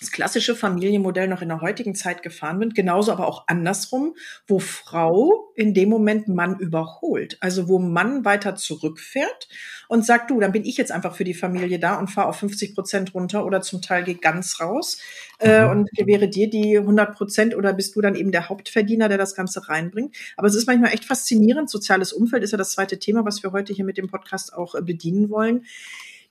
das 0.00 0.10
klassische 0.10 0.54
Familienmodell 0.54 1.28
noch 1.28 1.42
in 1.42 1.48
der 1.48 1.60
heutigen 1.60 1.94
Zeit 1.94 2.22
gefahren 2.22 2.60
wird, 2.60 2.74
genauso 2.74 3.12
aber 3.12 3.26
auch 3.26 3.44
andersrum, 3.48 4.14
wo 4.46 4.58
Frau 4.58 5.52
in 5.54 5.74
dem 5.74 5.88
Moment 5.88 6.28
Mann 6.28 6.58
überholt. 6.58 7.36
Also 7.40 7.68
wo 7.68 7.78
Mann 7.78 8.24
weiter 8.24 8.54
zurückfährt 8.54 9.48
und 9.88 10.04
sagt, 10.04 10.30
du, 10.30 10.38
dann 10.40 10.52
bin 10.52 10.64
ich 10.64 10.76
jetzt 10.76 10.92
einfach 10.92 11.16
für 11.16 11.24
die 11.24 11.34
Familie 11.34 11.78
da 11.78 11.98
und 11.98 12.08
fahre 12.08 12.28
auf 12.28 12.36
50 12.36 12.74
Prozent 12.74 13.14
runter 13.14 13.44
oder 13.44 13.60
zum 13.60 13.82
Teil 13.82 14.04
gehe 14.04 14.16
ganz 14.16 14.60
raus 14.60 14.98
äh, 15.40 15.64
mhm. 15.64 15.70
und 15.70 15.90
gewähre 15.92 16.28
dir 16.28 16.48
die 16.48 16.78
100 16.78 17.16
Prozent 17.16 17.56
oder 17.56 17.72
bist 17.72 17.96
du 17.96 18.00
dann 18.00 18.14
eben 18.14 18.32
der 18.32 18.48
Hauptverdiener, 18.48 19.08
der 19.08 19.18
das 19.18 19.34
Ganze 19.34 19.68
reinbringt. 19.68 20.14
Aber 20.36 20.46
es 20.46 20.54
ist 20.54 20.66
manchmal 20.66 20.92
echt 20.92 21.04
faszinierend. 21.04 21.70
Soziales 21.70 22.12
Umfeld 22.12 22.42
ist 22.42 22.52
ja 22.52 22.58
das 22.58 22.72
zweite 22.72 22.98
Thema, 22.98 23.24
was 23.24 23.42
wir 23.42 23.52
heute 23.52 23.72
hier 23.72 23.84
mit 23.84 23.98
dem 23.98 24.08
Podcast 24.08 24.54
auch 24.54 24.74
äh, 24.74 24.82
bedienen 24.82 25.30
wollen 25.30 25.64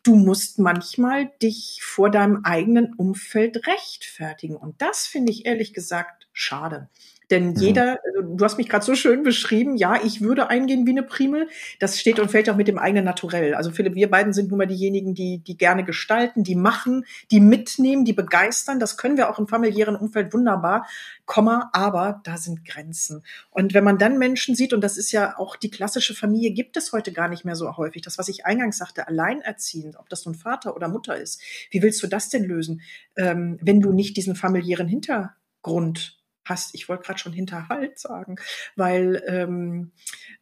du 0.07 0.15
musst 0.15 0.57
manchmal 0.57 1.31
dich 1.41 1.81
vor 1.83 2.09
deinem 2.09 2.45
eigenen 2.45 2.93
Umfeld 2.93 3.67
rechtfertigen. 3.67 4.55
Und 4.55 4.81
das 4.81 5.05
finde 5.05 5.33
ich 5.33 5.45
ehrlich 5.45 5.73
gesagt 5.73 6.29
schade. 6.31 6.89
Denn 7.29 7.49
mhm. 7.49 7.55
jeder, 7.57 7.99
also 8.05 8.35
du 8.35 8.43
hast 8.45 8.57
mich 8.57 8.69
gerade 8.69 8.85
so 8.85 8.95
schön 8.95 9.23
beschrieben, 9.23 9.75
ja, 9.75 9.99
ich 10.01 10.21
würde 10.21 10.49
eingehen 10.49 10.85
wie 10.85 10.91
eine 10.91 11.03
Primel. 11.03 11.49
Das 11.79 11.99
steht 11.99 12.19
und 12.19 12.31
fällt 12.31 12.49
auch 12.49 12.55
mit 12.55 12.67
dem 12.67 12.77
eigenen 12.77 13.03
Naturell. 13.03 13.53
Also 13.53 13.71
Philipp, 13.71 13.95
wir 13.95 14.09
beiden 14.09 14.31
sind 14.31 14.49
nun 14.49 14.59
mal 14.59 14.67
diejenigen, 14.67 15.13
die, 15.13 15.39
die 15.39 15.57
gerne 15.57 15.83
gestalten, 15.83 16.43
die 16.43 16.55
machen, 16.55 17.05
die 17.31 17.41
mitnehmen, 17.41 18.05
die 18.05 18.13
begeistern. 18.13 18.79
Das 18.79 18.97
können 18.97 19.17
wir 19.17 19.29
auch 19.29 19.39
im 19.39 19.47
familiären 19.47 19.95
Umfeld 19.95 20.33
wunderbar. 20.33 20.87
Komma, 21.25 21.69
aber 21.73 22.21
da 22.23 22.37
sind 22.37 22.63
Grenzen. 22.63 23.23
Und 23.51 23.73
wenn 23.73 23.83
man 23.83 23.97
dann 23.97 24.17
Menschen 24.17 24.55
sieht, 24.55 24.71
und 24.71 24.81
das 24.81 24.97
ist 24.97 25.11
ja 25.11 25.37
auch 25.37 25.57
die 25.57 25.69
klassische 25.69 26.15
Familie, 26.15 26.51
gibt 26.51 26.77
es 26.77 26.93
heute 26.93 27.11
gar 27.11 27.27
nicht 27.27 27.43
mehr 27.43 27.55
so 27.55 27.75
häufig. 27.75 28.01
Das, 28.01 28.17
was 28.17 28.29
ich 28.29 28.45
eingangs 28.45 28.77
sagte, 28.77 29.07
alleinerziehend, 29.07 29.97
ob 29.97 30.07
das 30.07 30.25
nun 30.25 30.35
Vater 30.35 30.75
oder 30.75 30.87
Mutter 30.87 31.17
ist. 31.17 31.41
Wie 31.71 31.81
willst 31.81 32.01
du 32.01 32.07
das 32.07 32.29
denn 32.29 32.45
lösen, 32.45 32.81
ähm, 33.17 33.59
wenn 33.61 33.81
du 33.81 33.91
nicht 33.91 34.15
diesen 34.15 34.35
familiären 34.35 34.87
Hintergrund 34.87 36.16
hast. 36.49 36.75
Ich 36.75 36.89
wollte 36.89 37.03
gerade 37.03 37.19
schon 37.19 37.33
Hinterhalt 37.33 37.99
sagen, 37.99 38.35
weil 38.75 39.23
ähm, 39.27 39.91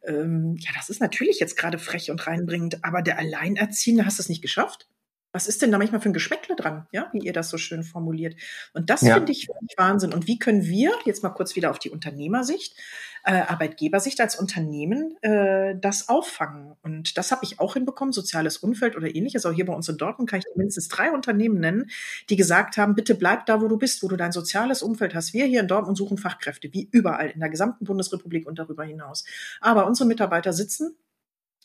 ähm, 0.02 0.56
ja, 0.58 0.70
das 0.74 0.90
ist 0.90 1.00
natürlich 1.00 1.40
jetzt 1.40 1.56
gerade 1.56 1.78
frech 1.78 2.10
und 2.10 2.26
reinbringend, 2.26 2.84
aber 2.84 3.02
der 3.02 3.18
Alleinerziehende 3.18 4.04
hast 4.04 4.18
du 4.18 4.22
es 4.22 4.28
nicht 4.28 4.42
geschafft. 4.42 4.88
Was 5.32 5.48
ist 5.48 5.60
denn 5.60 5.70
da 5.70 5.76
manchmal 5.76 6.00
für 6.00 6.08
ein 6.08 6.14
Geschmäckle 6.14 6.56
dran, 6.56 6.86
ja, 6.92 7.10
wie 7.12 7.18
ihr 7.18 7.34
das 7.34 7.50
so 7.50 7.58
schön 7.58 7.82
formuliert? 7.82 8.36
Und 8.72 8.88
das 8.88 9.02
ja. 9.02 9.16
finde 9.16 9.32
ich 9.32 9.48
Wahnsinn. 9.76 10.14
Und 10.14 10.26
wie 10.26 10.38
können 10.38 10.64
wir, 10.64 10.92
jetzt 11.04 11.22
mal 11.22 11.28
kurz 11.28 11.56
wieder 11.56 11.70
auf 11.70 11.78
die 11.78 11.90
Unternehmersicht, 11.90 12.74
äh, 13.26 13.40
Arbeitgebersicht 13.40 14.20
als 14.20 14.36
Unternehmen 14.36 15.16
äh, 15.20 15.74
das 15.80 16.08
auffangen. 16.08 16.76
Und 16.82 17.18
das 17.18 17.32
habe 17.32 17.44
ich 17.44 17.58
auch 17.58 17.74
hinbekommen, 17.74 18.12
soziales 18.12 18.58
Umfeld 18.58 18.96
oder 18.96 19.12
ähnliches. 19.12 19.44
Auch 19.44 19.52
hier 19.52 19.66
bei 19.66 19.72
uns 19.72 19.88
in 19.88 19.96
Dortmund 19.96 20.30
kann 20.30 20.38
ich 20.38 20.46
mindestens 20.54 20.86
drei 20.86 21.10
Unternehmen 21.10 21.58
nennen, 21.58 21.90
die 22.30 22.36
gesagt 22.36 22.76
haben, 22.76 22.94
bitte 22.94 23.16
bleib 23.16 23.44
da, 23.46 23.60
wo 23.60 23.66
du 23.66 23.78
bist, 23.78 24.04
wo 24.04 24.08
du 24.08 24.16
dein 24.16 24.30
soziales 24.30 24.80
Umfeld 24.80 25.16
hast. 25.16 25.34
Wir 25.34 25.44
hier 25.44 25.58
in 25.58 25.66
Dortmund 25.66 25.98
suchen 25.98 26.18
Fachkräfte, 26.18 26.72
wie 26.72 26.88
überall 26.92 27.30
in 27.30 27.40
der 27.40 27.48
gesamten 27.48 27.84
Bundesrepublik 27.84 28.46
und 28.46 28.60
darüber 28.60 28.84
hinaus. 28.84 29.24
Aber 29.60 29.88
unsere 29.88 30.06
Mitarbeiter 30.06 30.52
sitzen 30.52 30.96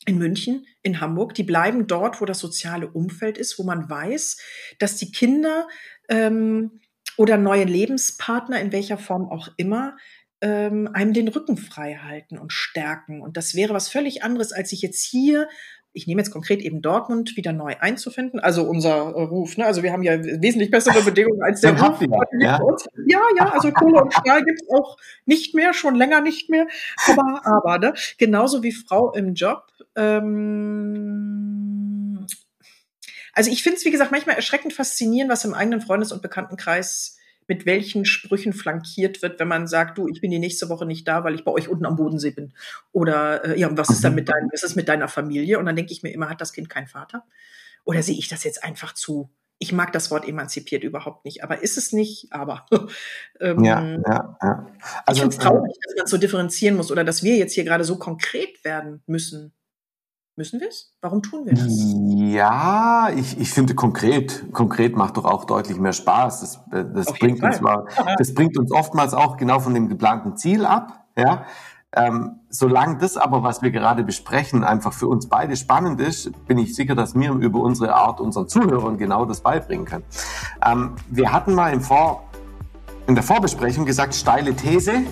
in 0.04 0.18
München, 0.18 0.66
in 0.82 1.00
Hamburg, 1.00 1.34
die 1.34 1.44
bleiben 1.44 1.86
dort, 1.86 2.20
wo 2.20 2.24
das 2.24 2.40
soziale 2.40 2.88
Umfeld 2.88 3.38
ist, 3.38 3.56
wo 3.60 3.62
man 3.62 3.88
weiß, 3.88 4.38
dass 4.80 4.96
die 4.96 5.12
Kinder 5.12 5.68
ähm, 6.08 6.80
oder 7.16 7.36
neue 7.36 7.64
Lebenspartner 7.64 8.60
in 8.60 8.72
welcher 8.72 8.98
Form 8.98 9.28
auch 9.28 9.48
immer 9.58 9.96
ähm, 10.42 10.90
einem 10.92 11.14
den 11.14 11.28
Rücken 11.28 11.56
frei 11.56 11.94
halten 11.94 12.36
und 12.38 12.52
stärken. 12.52 13.22
Und 13.22 13.38
das 13.38 13.54
wäre 13.54 13.72
was 13.72 13.88
völlig 13.88 14.22
anderes, 14.22 14.52
als 14.52 14.70
sich 14.70 14.82
jetzt 14.82 15.02
hier 15.02 15.48
ich 15.94 16.06
nehme 16.06 16.22
jetzt 16.22 16.30
konkret 16.30 16.60
eben 16.60 16.80
Dortmund 16.80 17.36
wieder 17.36 17.52
neu 17.52 17.76
einzufinden, 17.78 18.40
also 18.40 18.62
unser 18.64 18.96
äh, 19.14 19.22
Ruf. 19.24 19.58
Ne? 19.58 19.66
Also 19.66 19.82
wir 19.82 19.92
haben 19.92 20.02
ja 20.02 20.18
wesentlich 20.24 20.70
bessere 20.70 21.02
Bedingungen 21.02 21.42
als 21.42 21.60
der 21.60 21.78
Ruf. 21.78 22.00
Ja. 22.40 22.58
ja, 23.06 23.20
ja, 23.36 23.50
also 23.50 23.70
Kohle 23.72 24.00
und 24.02 24.14
Stahl 24.14 24.42
gibt 24.44 24.62
es 24.62 24.68
auch 24.70 24.96
nicht 25.26 25.54
mehr, 25.54 25.74
schon 25.74 25.94
länger 25.94 26.22
nicht 26.22 26.48
mehr. 26.48 26.66
Aber, 27.06 27.42
aber 27.44 27.78
ne? 27.78 27.92
genauso 28.18 28.62
wie 28.62 28.72
Frau 28.72 29.12
im 29.12 29.34
Job. 29.34 29.66
Ähm, 29.94 31.06
also 33.34 33.50
ich 33.50 33.62
finde 33.62 33.76
es, 33.76 33.84
wie 33.84 33.90
gesagt, 33.90 34.12
manchmal 34.12 34.36
erschreckend 34.36 34.72
faszinierend, 34.72 35.30
was 35.30 35.44
im 35.44 35.52
eigenen 35.52 35.82
Freundes- 35.82 36.12
und 36.12 36.22
Bekanntenkreis 36.22 37.18
mit 37.48 37.66
welchen 37.66 38.04
Sprüchen 38.04 38.52
flankiert 38.52 39.22
wird, 39.22 39.38
wenn 39.40 39.48
man 39.48 39.66
sagt, 39.66 39.98
du, 39.98 40.08
ich 40.08 40.20
bin 40.20 40.30
die 40.30 40.38
nächste 40.38 40.68
Woche 40.68 40.86
nicht 40.86 41.06
da, 41.06 41.24
weil 41.24 41.34
ich 41.34 41.44
bei 41.44 41.52
euch 41.52 41.68
unten 41.68 41.86
am 41.86 41.96
Bodensee 41.96 42.30
bin. 42.30 42.52
Oder 42.92 43.44
äh, 43.44 43.60
ja, 43.60 43.68
und 43.68 43.78
was 43.78 43.90
ist 43.90 44.04
dann 44.04 44.12
mhm. 44.12 44.16
mit 44.16 44.28
deinem, 44.28 44.48
was 44.52 44.62
ist 44.62 44.76
mit 44.76 44.88
deiner 44.88 45.08
Familie? 45.08 45.58
Und 45.58 45.66
dann 45.66 45.76
denke 45.76 45.92
ich 45.92 46.02
mir 46.02 46.10
immer, 46.10 46.28
hat 46.28 46.40
das 46.40 46.52
Kind 46.52 46.68
keinen 46.68 46.86
Vater? 46.86 47.24
Oder 47.84 48.02
sehe 48.02 48.16
ich 48.16 48.28
das 48.28 48.44
jetzt 48.44 48.62
einfach 48.64 48.94
zu? 48.94 49.30
Ich 49.58 49.72
mag 49.72 49.92
das 49.92 50.10
Wort 50.10 50.26
emanzipiert 50.26 50.82
überhaupt 50.82 51.24
nicht, 51.24 51.44
aber 51.44 51.62
ist 51.62 51.78
es 51.78 51.92
nicht, 51.92 52.32
aber. 52.32 52.66
ähm, 53.40 53.62
ja, 53.62 53.82
ja, 53.84 54.36
ja. 54.42 54.66
Also, 55.06 55.18
ich 55.18 55.20
finde 55.20 55.36
es 55.36 55.38
traurig, 55.38 55.72
dass 55.84 55.94
man 55.96 56.06
so 56.06 56.18
differenzieren 56.18 56.76
muss 56.76 56.90
oder 56.90 57.04
dass 57.04 57.22
wir 57.22 57.36
jetzt 57.36 57.52
hier 57.52 57.64
gerade 57.64 57.84
so 57.84 57.96
konkret 57.96 58.64
werden 58.64 59.02
müssen. 59.06 59.52
Müssen 60.34 60.60
wir 60.60 60.68
es? 60.68 60.94
Warum 61.02 61.22
tun 61.22 61.44
wir 61.44 61.52
das? 61.52 61.66
Ja, 62.32 63.10
ich, 63.14 63.38
ich 63.38 63.50
finde 63.50 63.74
konkret, 63.74 64.50
konkret 64.52 64.96
macht 64.96 65.18
doch 65.18 65.26
auch 65.26 65.44
deutlich 65.44 65.78
mehr 65.78 65.92
Spaß. 65.92 66.40
Das, 66.40 66.56
äh, 66.72 66.86
das 66.94 67.12
bringt 67.18 67.42
uns 67.42 67.60
mal, 67.60 67.86
das 68.18 68.32
bringt 68.32 68.56
uns 68.56 68.72
oftmals 68.72 69.12
auch 69.12 69.36
genau 69.36 69.60
von 69.60 69.74
dem 69.74 69.88
geplanten 69.88 70.36
Ziel 70.38 70.64
ab. 70.64 71.04
Ja, 71.18 71.44
ähm, 71.94 72.40
solange 72.48 72.96
das 72.96 73.18
aber, 73.18 73.42
was 73.42 73.60
wir 73.60 73.70
gerade 73.70 74.02
besprechen, 74.02 74.64
einfach 74.64 74.94
für 74.94 75.08
uns 75.08 75.28
beide 75.28 75.54
spannend 75.56 76.00
ist, 76.00 76.30
bin 76.46 76.56
ich 76.56 76.74
sicher, 76.74 76.94
dass 76.94 77.14
wir 77.14 77.32
über 77.32 77.60
unsere 77.60 77.94
Art 77.94 78.18
unseren 78.18 78.48
Zuhörern 78.48 78.96
genau 78.96 79.26
das 79.26 79.42
beibringen 79.42 79.84
können. 79.84 80.04
Ähm, 80.64 80.96
wir 81.10 81.32
hatten 81.32 81.54
mal 81.54 81.70
im 81.74 81.82
Vor, 81.82 82.24
in 83.06 83.14
der 83.14 83.24
Vorbesprechung 83.24 83.84
gesagt, 83.84 84.14
steile 84.14 84.56
These, 84.56 85.02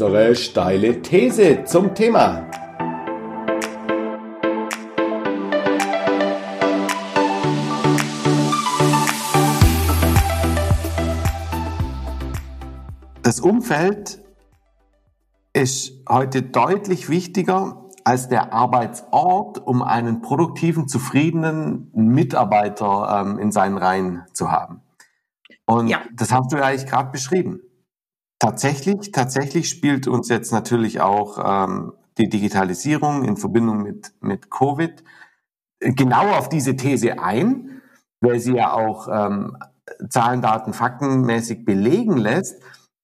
unsere 0.00 0.34
steile 0.34 1.02
These 1.02 1.64
zum 1.64 1.94
Thema. 1.94 2.48
Das 13.22 13.40
Umfeld 13.40 14.22
ist 15.52 15.92
heute 16.08 16.44
deutlich 16.44 17.10
wichtiger 17.10 17.90
als 18.02 18.28
der 18.28 18.54
Arbeitsort, 18.54 19.58
um 19.58 19.82
einen 19.82 20.22
produktiven, 20.22 20.88
zufriedenen 20.88 21.90
Mitarbeiter 21.92 23.20
ähm, 23.20 23.38
in 23.38 23.52
seinen 23.52 23.76
Reihen 23.76 24.22
zu 24.32 24.50
haben. 24.50 24.80
Und 25.66 25.88
ja. 25.88 26.00
das 26.14 26.32
hast 26.32 26.50
du 26.52 26.56
ja 26.56 26.64
eigentlich 26.64 26.88
gerade 26.88 27.10
beschrieben. 27.10 27.60
Tatsächlich, 28.40 29.12
tatsächlich 29.12 29.68
spielt 29.68 30.08
uns 30.08 30.30
jetzt 30.30 30.50
natürlich 30.50 31.02
auch 31.02 31.38
ähm, 31.68 31.92
die 32.16 32.30
Digitalisierung 32.30 33.22
in 33.24 33.36
Verbindung 33.36 33.82
mit, 33.82 34.14
mit 34.20 34.50
Covid 34.50 35.04
genau 35.80 36.30
auf 36.30 36.48
diese 36.48 36.74
These 36.74 37.22
ein, 37.22 37.82
weil 38.20 38.40
sie 38.40 38.54
ja 38.56 38.72
auch 38.72 39.08
ähm, 39.12 39.58
Zahlen, 40.08 40.40
Daten, 40.40 40.72
Faktenmäßig 40.72 41.66
belegen 41.66 42.16
lässt, 42.16 42.62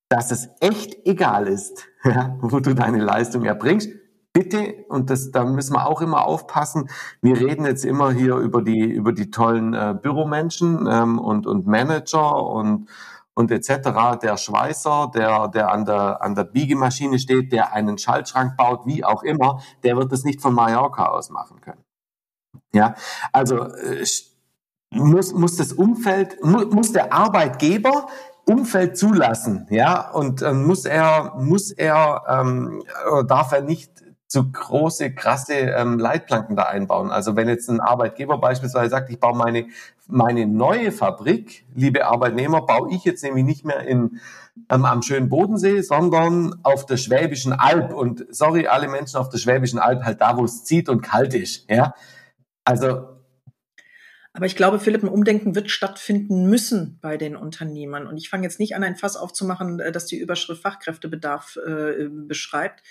dass 0.09 0.31
es 0.31 0.49
echt 0.61 1.07
egal 1.07 1.49
ist, 1.49 1.87
ja, 2.05 2.37
wo 2.41 2.61
du 2.61 2.75
deine 2.75 3.03
Leistung 3.03 3.45
erbringst. 3.45 3.91
Bitte, 4.33 4.85
und 4.89 5.11
das, 5.11 5.33
da 5.33 5.45
müssen 5.45 5.75
wir 5.75 5.87
auch 5.87 6.03
immer 6.03 6.27
aufpassen, 6.27 6.91
wir 7.23 7.39
reden 7.39 7.65
jetzt 7.65 7.85
immer 7.85 8.13
hier 8.13 8.37
über 8.37 8.63
die, 8.63 8.85
über 8.85 9.13
die 9.13 9.31
tollen 9.31 9.75
äh, 9.75 9.95
Büromenschen 10.01 10.87
ähm, 10.91 11.19
und, 11.19 11.47
und 11.47 11.67
Manager 11.67 12.43
und 12.43 12.89
und 13.37 13.51
etc. 13.51 14.19
Der 14.23 14.37
Schweißer, 14.37 15.11
der, 15.15 15.49
der 15.49 15.71
an 15.71 15.85
der, 15.85 16.23
an 16.23 16.35
der 16.35 16.45
Biegemaschine 16.45 17.19
steht, 17.19 17.53
der 17.53 17.73
einen 17.73 17.99
Schaltschrank 17.99 18.57
baut, 18.57 18.87
wie 18.87 19.05
auch 19.05 19.23
immer, 19.23 19.61
der 19.85 19.97
wird 19.97 20.11
es 20.13 20.25
nicht 20.25 20.41
von 20.41 20.55
Mallorca 20.55 21.07
aus 21.07 21.31
machen 21.31 21.61
können. 21.61 21.85
Ja, 22.73 22.95
also 23.33 23.65
äh, 23.65 24.05
muss, 24.91 25.35
muss 25.35 25.57
das 25.57 25.73
Umfeld, 25.73 26.43
muss, 26.43 26.93
der 26.93 27.13
Arbeitgeber 27.13 28.09
Umfeld 28.47 28.97
zulassen, 28.97 29.67
ja, 29.71 30.11
und 30.11 30.41
äh, 30.41 30.53
muss 30.53 30.85
er, 30.85 31.35
muss 31.37 31.73
er, 31.73 32.23
ähm, 32.29 32.85
darf 33.27 33.53
er 33.53 33.63
nicht 33.63 33.91
zu 34.29 34.51
große, 34.51 35.15
krasse 35.15 35.55
ähm, 35.55 35.99
Leitplanken 35.99 36.57
da 36.57 36.65
einbauen. 36.65 37.11
Also 37.11 37.37
wenn 37.37 37.49
jetzt 37.49 37.69
ein 37.69 37.81
Arbeitgeber 37.81 38.39
beispielsweise 38.39 38.91
sagt, 38.91 39.11
ich 39.11 39.21
baue 39.21 39.37
meine, 39.37 39.67
meine 40.09 40.47
neue 40.47 40.91
Fabrik, 40.91 41.65
liebe 41.75 42.07
Arbeitnehmer, 42.07 42.63
baue 42.63 42.93
ich 42.93 43.05
jetzt 43.05 43.23
nämlich 43.23 43.45
nicht 43.45 43.65
mehr 43.65 43.81
in, 43.87 44.21
ähm, 44.69 44.85
am 44.85 45.03
schönen 45.03 45.29
Bodensee, 45.29 45.81
sondern 45.81 46.59
auf 46.65 46.87
der 46.87 46.97
Schwäbischen 46.97 47.53
Alb. 47.53 47.93
Und 47.93 48.27
sorry, 48.31 48.67
alle 48.67 48.89
Menschen 48.89 49.17
auf 49.19 49.29
der 49.29 49.39
Schwäbischen 49.39 49.79
Alb, 49.79 50.03
halt 50.03 50.21
da, 50.21 50.37
wo 50.37 50.45
es 50.45 50.65
zieht 50.65 50.89
und 50.89 51.03
kalt 51.03 51.33
ist. 51.35 51.71
Ja, 51.71 51.95
also 52.65 53.17
aber 54.37 54.45
ich 54.45 54.55
glaube, 54.55 54.79
Philipp, 54.79 55.03
ein 55.03 55.09
Umdenken 55.09 55.55
wird 55.55 55.71
stattfinden 55.71 56.51
müssen 56.51 56.99
bei 57.01 57.17
den 57.17 57.37
Unternehmern. 57.37 58.07
Und 58.07 58.19
ich 58.19 58.29
fange 58.29 58.43
jetzt 58.43 58.61
nicht 58.61 58.77
an, 58.77 58.85
ein 58.85 58.95
Fass 58.95 59.17
aufzumachen, 59.17 59.81
äh, 59.81 59.93
das 59.93 60.05
die 60.05 60.19
Überschrift 60.19 60.61
Fachkräftebedarf 60.61 61.57
äh, 61.67 62.09
beschreibt. 62.11 62.83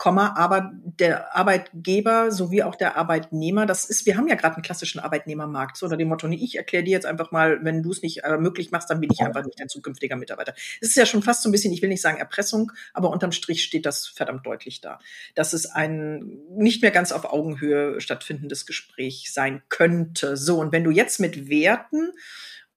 Komma, 0.00 0.34
aber 0.34 0.72
der 0.82 1.36
Arbeitgeber 1.36 2.32
sowie 2.32 2.62
auch 2.62 2.74
der 2.74 2.96
Arbeitnehmer, 2.96 3.66
das 3.66 3.84
ist, 3.84 4.06
wir 4.06 4.16
haben 4.16 4.28
ja 4.28 4.34
gerade 4.34 4.54
einen 4.54 4.62
klassischen 4.62 4.98
Arbeitnehmermarkt, 4.98 5.76
so 5.76 5.84
unter 5.84 5.98
dem 5.98 6.08
Motto, 6.08 6.26
ich 6.26 6.56
erkläre 6.56 6.84
dir 6.84 6.92
jetzt 6.92 7.04
einfach 7.04 7.32
mal, 7.32 7.62
wenn 7.64 7.82
du 7.82 7.90
es 7.90 8.00
nicht 8.00 8.24
äh, 8.24 8.38
möglich 8.38 8.70
machst, 8.70 8.88
dann 8.88 9.00
bin 9.00 9.10
ich 9.12 9.20
einfach 9.20 9.44
nicht 9.44 9.60
dein 9.60 9.68
zukünftiger 9.68 10.16
Mitarbeiter. 10.16 10.54
Es 10.80 10.88
ist 10.88 10.96
ja 10.96 11.04
schon 11.04 11.22
fast 11.22 11.42
so 11.42 11.50
ein 11.50 11.52
bisschen, 11.52 11.70
ich 11.74 11.82
will 11.82 11.90
nicht 11.90 12.00
sagen 12.00 12.16
Erpressung, 12.16 12.72
aber 12.94 13.10
unterm 13.10 13.30
Strich 13.30 13.62
steht 13.62 13.84
das 13.84 14.06
verdammt 14.06 14.46
deutlich 14.46 14.80
da, 14.80 15.00
dass 15.34 15.52
es 15.52 15.66
ein 15.66 16.38
nicht 16.48 16.80
mehr 16.80 16.92
ganz 16.92 17.12
auf 17.12 17.26
Augenhöhe 17.26 18.00
stattfindendes 18.00 18.64
Gespräch 18.64 19.30
sein 19.34 19.60
könnte. 19.68 20.38
So, 20.38 20.60
und 20.60 20.72
wenn 20.72 20.82
du 20.82 20.90
jetzt 20.90 21.20
mit 21.20 21.50
Werten 21.50 22.12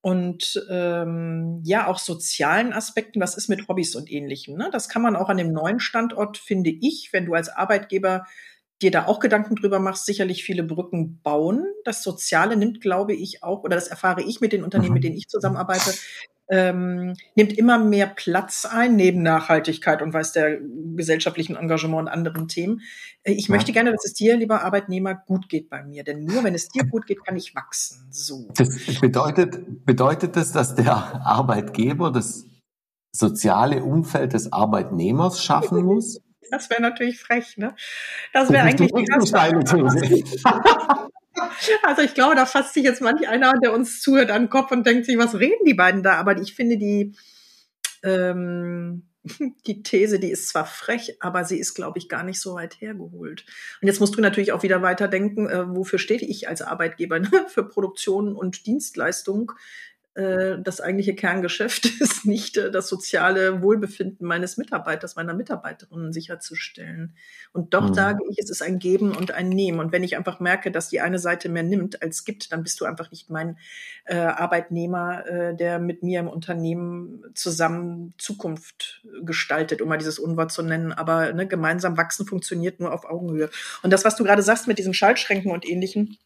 und 0.04 0.62
ähm, 0.68 1.62
ja 1.64 1.86
auch 1.86 1.98
sozialen 1.98 2.74
Aspekten. 2.74 3.22
Was 3.22 3.38
ist 3.38 3.48
mit 3.48 3.68
Hobbys 3.68 3.96
und 3.96 4.12
ähnlichem? 4.12 4.54
Ne? 4.54 4.68
Das 4.70 4.90
kann 4.90 5.00
man 5.00 5.16
auch 5.16 5.30
an 5.30 5.38
dem 5.38 5.50
neuen 5.50 5.80
Standort, 5.80 6.36
finde 6.36 6.68
ich, 6.68 7.08
wenn 7.12 7.24
du 7.24 7.32
als 7.32 7.48
Arbeitgeber 7.48 8.26
dir 8.82 8.90
da 8.90 9.06
auch 9.06 9.18
Gedanken 9.18 9.56
drüber 9.56 9.78
machst, 9.78 10.04
sicherlich 10.04 10.44
viele 10.44 10.62
Brücken 10.62 11.22
bauen. 11.22 11.64
Das 11.86 12.02
Soziale 12.02 12.58
nimmt, 12.58 12.82
glaube 12.82 13.14
ich, 13.14 13.42
auch, 13.42 13.64
oder 13.64 13.76
das 13.76 13.88
erfahre 13.88 14.22
ich 14.22 14.42
mit 14.42 14.52
den 14.52 14.62
Unternehmen, 14.62 14.90
mhm. 14.90 14.94
mit 14.94 15.04
denen 15.04 15.16
ich 15.16 15.28
zusammenarbeite, 15.28 15.94
ähm, 16.54 17.14
nimmt 17.34 17.58
immer 17.58 17.78
mehr 17.78 18.06
Platz 18.06 18.64
ein, 18.64 18.94
neben 18.94 19.22
Nachhaltigkeit 19.22 20.02
und 20.02 20.12
weiß 20.12 20.32
der 20.32 20.60
gesellschaftlichen 20.94 21.56
Engagement 21.56 22.02
und 22.02 22.08
anderen 22.08 22.46
Themen. 22.46 22.80
Äh, 23.24 23.32
ich 23.32 23.48
ja. 23.48 23.56
möchte 23.56 23.72
gerne, 23.72 23.90
dass 23.90 24.04
es 24.04 24.14
dir, 24.14 24.36
lieber 24.36 24.62
Arbeitnehmer, 24.62 25.14
gut 25.14 25.48
geht 25.48 25.68
bei 25.68 25.82
mir. 25.82 26.04
Denn 26.04 26.24
nur 26.24 26.44
wenn 26.44 26.54
es 26.54 26.68
dir 26.68 26.84
gut 26.84 27.06
geht, 27.06 27.24
kann 27.24 27.36
ich 27.36 27.56
wachsen. 27.56 28.06
So. 28.10 28.48
Das 28.54 28.68
bedeutet, 29.00 29.84
bedeutet 29.84 30.36
das, 30.36 30.52
dass 30.52 30.76
der 30.76 30.94
Arbeitgeber 30.94 32.12
das 32.12 32.46
soziale 33.10 33.82
Umfeld 33.82 34.32
des 34.32 34.52
Arbeitnehmers 34.52 35.42
schaffen 35.42 35.82
muss? 35.84 36.20
Das 36.50 36.70
wäre 36.70 36.82
natürlich 36.82 37.18
frech, 37.18 37.56
ne? 37.56 37.74
Das 38.32 38.50
wäre 38.50 38.64
eigentlich 38.64 38.92
die 38.92 39.02
Also 41.82 42.02
ich 42.02 42.14
glaube, 42.14 42.34
da 42.34 42.46
fasst 42.46 42.74
sich 42.74 42.84
jetzt 42.84 43.00
manch 43.00 43.28
einer, 43.28 43.54
der 43.62 43.72
uns 43.72 44.00
zuhört, 44.00 44.30
an 44.30 44.44
den 44.44 44.50
Kopf 44.50 44.70
und 44.70 44.86
denkt 44.86 45.06
sich, 45.06 45.18
was 45.18 45.34
reden 45.34 45.64
die 45.66 45.74
beiden 45.74 46.02
da? 46.02 46.14
Aber 46.14 46.38
ich 46.38 46.54
finde 46.54 46.78
die, 46.78 47.14
ähm, 48.02 49.08
die 49.66 49.82
These, 49.82 50.18
die 50.18 50.30
ist 50.30 50.48
zwar 50.48 50.66
frech, 50.66 51.16
aber 51.20 51.44
sie 51.44 51.58
ist, 51.58 51.74
glaube 51.74 51.98
ich, 51.98 52.08
gar 52.08 52.22
nicht 52.22 52.40
so 52.40 52.54
weit 52.54 52.80
hergeholt. 52.80 53.44
Und 53.80 53.88
jetzt 53.88 54.00
musst 54.00 54.16
du 54.16 54.20
natürlich 54.20 54.52
auch 54.52 54.62
wieder 54.62 54.82
weiterdenken, 54.82 55.48
äh, 55.48 55.68
wofür 55.74 55.98
stehe 55.98 56.20
ich 56.20 56.48
als 56.48 56.62
Arbeitgeber? 56.62 57.18
Ne? 57.18 57.30
Für 57.48 57.68
Produktion 57.68 58.34
und 58.34 58.66
Dienstleistung 58.66 59.52
das 60.14 60.80
eigentliche 60.80 61.16
Kerngeschäft 61.16 61.86
ist 62.00 62.24
nicht 62.24 62.56
äh, 62.56 62.70
das 62.70 62.88
soziale 62.88 63.62
Wohlbefinden 63.62 64.26
meines 64.26 64.56
Mitarbeiters, 64.56 65.16
meiner 65.16 65.34
Mitarbeiterinnen 65.34 66.12
sicherzustellen. 66.12 67.16
Und 67.52 67.74
doch 67.74 67.88
mhm. 67.88 67.94
sage 67.94 68.20
ich, 68.30 68.38
es 68.38 68.48
ist 68.48 68.62
ein 68.62 68.78
Geben 68.78 69.16
und 69.16 69.32
ein 69.32 69.48
Nehmen. 69.48 69.80
Und 69.80 69.90
wenn 69.90 70.04
ich 70.04 70.16
einfach 70.16 70.38
merke, 70.38 70.70
dass 70.70 70.88
die 70.88 71.00
eine 71.00 71.18
Seite 71.18 71.48
mehr 71.48 71.64
nimmt 71.64 72.00
als 72.02 72.24
gibt, 72.24 72.52
dann 72.52 72.62
bist 72.62 72.80
du 72.80 72.84
einfach 72.84 73.10
nicht 73.10 73.28
mein 73.28 73.58
äh, 74.04 74.16
Arbeitnehmer, 74.16 75.26
äh, 75.26 75.56
der 75.56 75.80
mit 75.80 76.04
mir 76.04 76.20
im 76.20 76.28
Unternehmen 76.28 77.24
zusammen 77.34 78.14
Zukunft 78.16 79.04
gestaltet, 79.22 79.82
um 79.82 79.88
mal 79.88 79.98
dieses 79.98 80.20
Unwort 80.20 80.52
zu 80.52 80.62
nennen. 80.62 80.92
Aber 80.92 81.32
ne, 81.32 81.48
gemeinsam 81.48 81.96
wachsen 81.96 82.24
funktioniert 82.24 82.78
nur 82.78 82.92
auf 82.92 83.04
Augenhöhe. 83.04 83.50
Und 83.82 83.92
das, 83.92 84.04
was 84.04 84.14
du 84.14 84.22
gerade 84.22 84.42
sagst 84.42 84.68
mit 84.68 84.78
diesen 84.78 84.94
Schaltschränken 84.94 85.50
und 85.50 85.68
ähnlichen, 85.68 86.18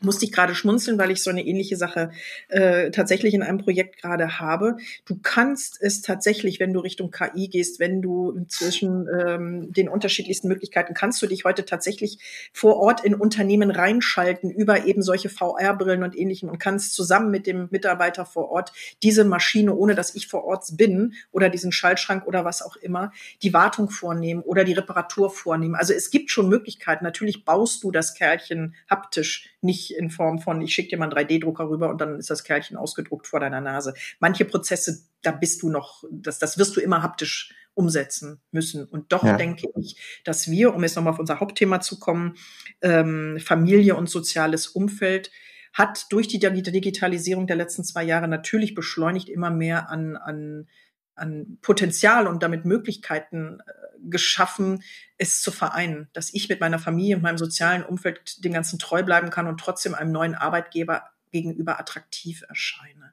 musste 0.00 0.24
ich 0.24 0.32
gerade 0.32 0.54
schmunzeln, 0.54 0.98
weil 0.98 1.10
ich 1.10 1.22
so 1.22 1.30
eine 1.30 1.44
ähnliche 1.44 1.76
Sache 1.76 2.10
äh, 2.48 2.90
tatsächlich 2.90 3.34
in 3.34 3.42
einem 3.42 3.58
Projekt 3.58 4.00
gerade 4.00 4.40
habe. 4.40 4.76
Du 5.04 5.18
kannst 5.22 5.80
es 5.80 6.02
tatsächlich, 6.02 6.60
wenn 6.60 6.72
du 6.72 6.80
Richtung 6.80 7.10
KI 7.10 7.48
gehst, 7.48 7.78
wenn 7.78 8.02
du 8.02 8.44
zwischen 8.48 9.06
ähm, 9.08 9.72
den 9.72 9.88
unterschiedlichsten 9.88 10.48
Möglichkeiten, 10.48 10.94
kannst 10.94 11.20
du 11.22 11.26
dich 11.26 11.44
heute 11.44 11.64
tatsächlich 11.64 12.18
vor 12.52 12.78
Ort 12.78 13.04
in 13.04 13.14
Unternehmen 13.14 13.70
reinschalten 13.70 14.50
über 14.50 14.86
eben 14.86 15.02
solche 15.02 15.28
VR-Brillen 15.28 16.02
und 16.02 16.16
ähnlichem 16.16 16.48
und 16.48 16.58
kannst 16.58 16.94
zusammen 16.94 17.30
mit 17.30 17.46
dem 17.46 17.68
Mitarbeiter 17.70 18.24
vor 18.24 18.50
Ort 18.50 18.72
diese 19.02 19.24
Maschine, 19.24 19.74
ohne 19.74 19.94
dass 19.94 20.14
ich 20.14 20.26
vor 20.26 20.44
Ort 20.44 20.62
bin 20.72 21.14
oder 21.30 21.48
diesen 21.48 21.72
Schaltschrank 21.72 22.26
oder 22.26 22.44
was 22.44 22.62
auch 22.62 22.76
immer, 22.76 23.12
die 23.42 23.52
Wartung 23.52 23.90
vornehmen 23.90 24.42
oder 24.42 24.64
die 24.64 24.72
Reparatur 24.72 25.30
vornehmen. 25.30 25.74
Also 25.74 25.92
es 25.92 26.10
gibt 26.10 26.30
schon 26.30 26.48
Möglichkeiten. 26.48 27.04
Natürlich 27.04 27.44
baust 27.44 27.82
du 27.84 27.90
das 27.90 28.14
Kerlchen 28.14 28.74
haptisch 28.88 29.50
nicht 29.60 29.81
in 29.90 30.10
Form 30.10 30.38
von, 30.38 30.60
ich 30.60 30.74
schicke 30.74 30.90
dir 30.90 30.98
mal 30.98 31.12
einen 31.12 31.26
3D-Drucker 31.26 31.68
rüber 31.68 31.90
und 31.90 32.00
dann 32.00 32.18
ist 32.18 32.30
das 32.30 32.44
Kerlchen 32.44 32.76
ausgedruckt 32.76 33.26
vor 33.26 33.40
deiner 33.40 33.60
Nase. 33.60 33.94
Manche 34.20 34.44
Prozesse, 34.44 35.02
da 35.22 35.32
bist 35.32 35.62
du 35.62 35.70
noch, 35.70 36.04
das, 36.10 36.38
das 36.38 36.58
wirst 36.58 36.76
du 36.76 36.80
immer 36.80 37.02
haptisch 37.02 37.54
umsetzen 37.74 38.40
müssen. 38.50 38.84
Und 38.84 39.12
doch 39.12 39.24
ja. 39.24 39.36
denke 39.36 39.68
ich, 39.80 39.96
dass 40.24 40.50
wir, 40.50 40.74
um 40.74 40.82
jetzt 40.82 40.96
nochmal 40.96 41.14
auf 41.14 41.18
unser 41.18 41.40
Hauptthema 41.40 41.80
zu 41.80 41.98
kommen, 41.98 42.34
ähm, 42.82 43.38
Familie 43.42 43.96
und 43.96 44.10
soziales 44.10 44.68
Umfeld 44.68 45.30
hat 45.72 46.06
durch 46.10 46.28
die 46.28 46.38
Digitalisierung 46.38 47.46
der 47.46 47.56
letzten 47.56 47.82
zwei 47.82 48.04
Jahre 48.04 48.28
natürlich 48.28 48.74
beschleunigt 48.74 49.28
immer 49.28 49.50
mehr 49.50 49.88
an, 49.88 50.16
an, 50.16 50.68
an 51.14 51.58
Potenzial 51.62 52.26
und 52.26 52.42
damit 52.42 52.64
Möglichkeiten 52.64 53.60
äh, 53.60 53.72
geschaffen, 54.08 54.82
es 55.18 55.42
zu 55.42 55.50
vereinen, 55.50 56.08
dass 56.12 56.32
ich 56.34 56.48
mit 56.48 56.60
meiner 56.60 56.78
Familie 56.78 57.16
und 57.16 57.22
meinem 57.22 57.38
sozialen 57.38 57.84
Umfeld 57.84 58.44
dem 58.44 58.52
Ganzen 58.52 58.78
treu 58.78 59.02
bleiben 59.02 59.30
kann 59.30 59.46
und 59.46 59.58
trotzdem 59.58 59.94
einem 59.94 60.12
neuen 60.12 60.34
Arbeitgeber 60.34 61.10
gegenüber 61.30 61.78
attraktiv 61.80 62.42
erscheine. 62.48 63.12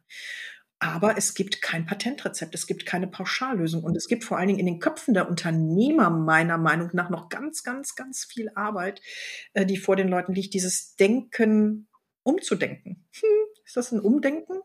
Aber 0.82 1.18
es 1.18 1.34
gibt 1.34 1.62
kein 1.62 1.86
Patentrezept, 1.86 2.56
es 2.56 2.66
gibt 2.66 2.86
keine 2.86 3.08
Pauschallösung 3.08 3.84
und 3.84 3.98
es 3.98 4.08
gibt 4.08 4.24
vor 4.24 4.38
allen 4.38 4.48
Dingen 4.48 4.60
in 4.60 4.66
den 4.66 4.80
Köpfen 4.80 5.14
der 5.14 5.28
Unternehmer 5.28 6.10
meiner 6.10 6.58
Meinung 6.58 6.90
nach 6.94 7.10
noch 7.10 7.28
ganz, 7.28 7.64
ganz, 7.64 7.96
ganz 7.96 8.24
viel 8.24 8.50
Arbeit, 8.56 9.02
äh, 9.54 9.66
die 9.66 9.78
vor 9.78 9.98
den 9.98 10.08
Leuten 10.08 10.34
liegt, 10.34 10.54
dieses 10.54 10.96
Denken 10.96 11.90
umzudenken. 12.24 13.08
Hm, 13.12 13.30
ist 13.66 13.76
das 13.76 13.92
ein 13.92 14.00
Umdenken? 14.00 14.62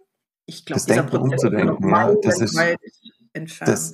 Ich 0.46 0.64
glaube, 0.64 0.82
dieser 0.82 1.02
Denken 1.02 1.10
Prozess 1.10 1.44
umzudenken, 1.44 1.84
ist 1.84 1.90
ja, 1.90 2.14
das 2.22 2.40
ist 2.40 2.56
entfernt. 3.34 3.68
Das, 3.68 3.92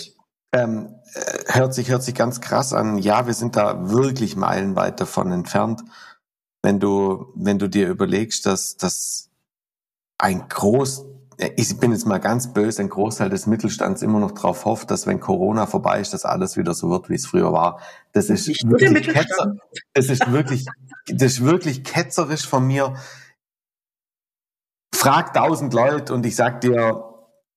ähm, 0.53 0.97
äh, 1.15 1.55
hört 1.55 1.75
sich, 1.75 1.91
hört 1.91 2.03
sich 2.03 2.15
ganz 2.15 2.41
krass 2.41 2.73
an. 2.73 2.99
Ja, 2.99 3.27
wir 3.27 3.35
sind 3.35 3.57
da 3.57 3.91
wirklich 3.91 4.37
meilenweit 4.37 5.01
davon 5.01 5.33
entfernt. 5.33 5.83
Wenn 6.63 6.81
du, 6.81 7.33
wenn 7.35 7.59
du 7.59 7.69
dir 7.69 7.89
überlegst, 7.89 8.47
dass, 8.47 8.77
dass 8.77 9.31
ein 10.19 10.49
Groß, 10.49 11.07
äh, 11.39 11.51
ich 11.57 11.79
bin 11.79 11.93
jetzt 11.93 12.07
mal 12.07 12.19
ganz 12.19 12.53
böse, 12.53 12.83
ein 12.83 12.89
Großteil 12.89 13.31
des 13.31 13.47
Mittelstands 13.47 14.03
immer 14.03 14.19
noch 14.19 14.33
darauf 14.33 14.65
hofft, 14.65 14.91
dass 14.91 15.07
wenn 15.07 15.21
Corona 15.21 15.67
vorbei 15.67 16.01
ist, 16.01 16.13
dass 16.13 16.25
alles 16.25 16.57
wieder 16.57 16.75
so 16.75 16.91
wird, 16.91 17.09
wie 17.09 17.15
es 17.15 17.27
früher 17.27 17.53
war. 17.53 17.81
Das 18.13 18.29
ist 18.29 18.49
wirklich 18.69 19.09
ketzer, 19.09 19.57
das 19.95 20.09
ist 20.09 20.31
wirklich, 20.33 20.67
das 21.07 21.33
ist 21.33 21.45
wirklich 21.45 21.85
ketzerisch 21.85 22.47
von 22.47 22.67
mir. 22.67 22.95
Frag 24.93 25.33
tausend 25.33 25.73
Leute 25.73 26.13
und 26.13 26.27
ich 26.27 26.37
sag 26.37 26.61
dir, 26.61 27.10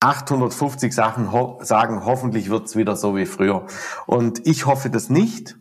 850 0.04 0.94
Sachen 0.94 1.32
ho 1.32 1.60
sagen, 1.62 2.06
hoffentlich 2.06 2.50
wird's 2.50 2.76
wieder 2.76 2.96
so 2.96 3.16
wie 3.16 3.26
früher. 3.26 3.66
Und 4.06 4.46
ich 4.46 4.66
hoffe 4.66 4.90
das 4.90 5.10
nicht, 5.10 5.58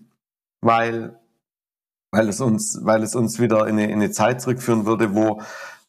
weil, 0.61 1.21
weil, 2.11 2.29
es, 2.29 2.41
uns, 2.41 2.81
weil 2.83 3.03
es 3.03 3.15
uns 3.15 3.39
wieder 3.39 3.67
in 3.69 3.79
eine, 3.79 3.87
in 3.87 3.95
eine 3.95 4.11
Zeit 4.11 4.41
zurückführen 4.41 4.85
würde, 4.85 5.15
wo, 5.15 5.41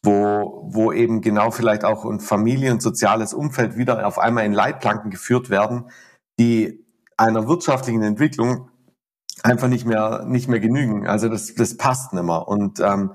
wo, 0.04 0.68
wo 0.70 0.92
eben 0.92 1.20
genau 1.20 1.50
vielleicht 1.50 1.84
auch 1.84 2.04
ein 2.04 2.20
Familie- 2.20 2.70
und 2.70 2.80
soziales 2.80 3.34
Umfeld 3.34 3.76
wieder 3.76 4.06
auf 4.06 4.18
einmal 4.18 4.44
in 4.44 4.52
Leitplanken 4.52 5.10
geführt 5.10 5.50
werden, 5.50 5.90
die 6.38 6.84
einer 7.16 7.48
wirtschaftlichen 7.48 8.02
Entwicklung 8.02 8.70
einfach 9.42 9.68
nicht 9.68 9.84
mehr, 9.84 10.24
nicht 10.26 10.48
mehr 10.48 10.60
genügen. 10.60 11.06
Also 11.06 11.28
das, 11.28 11.54
das 11.54 11.76
passt 11.76 12.12
nicht 12.12 12.24
mehr. 12.24 12.46
Und 12.46 12.80
ähm, 12.80 13.14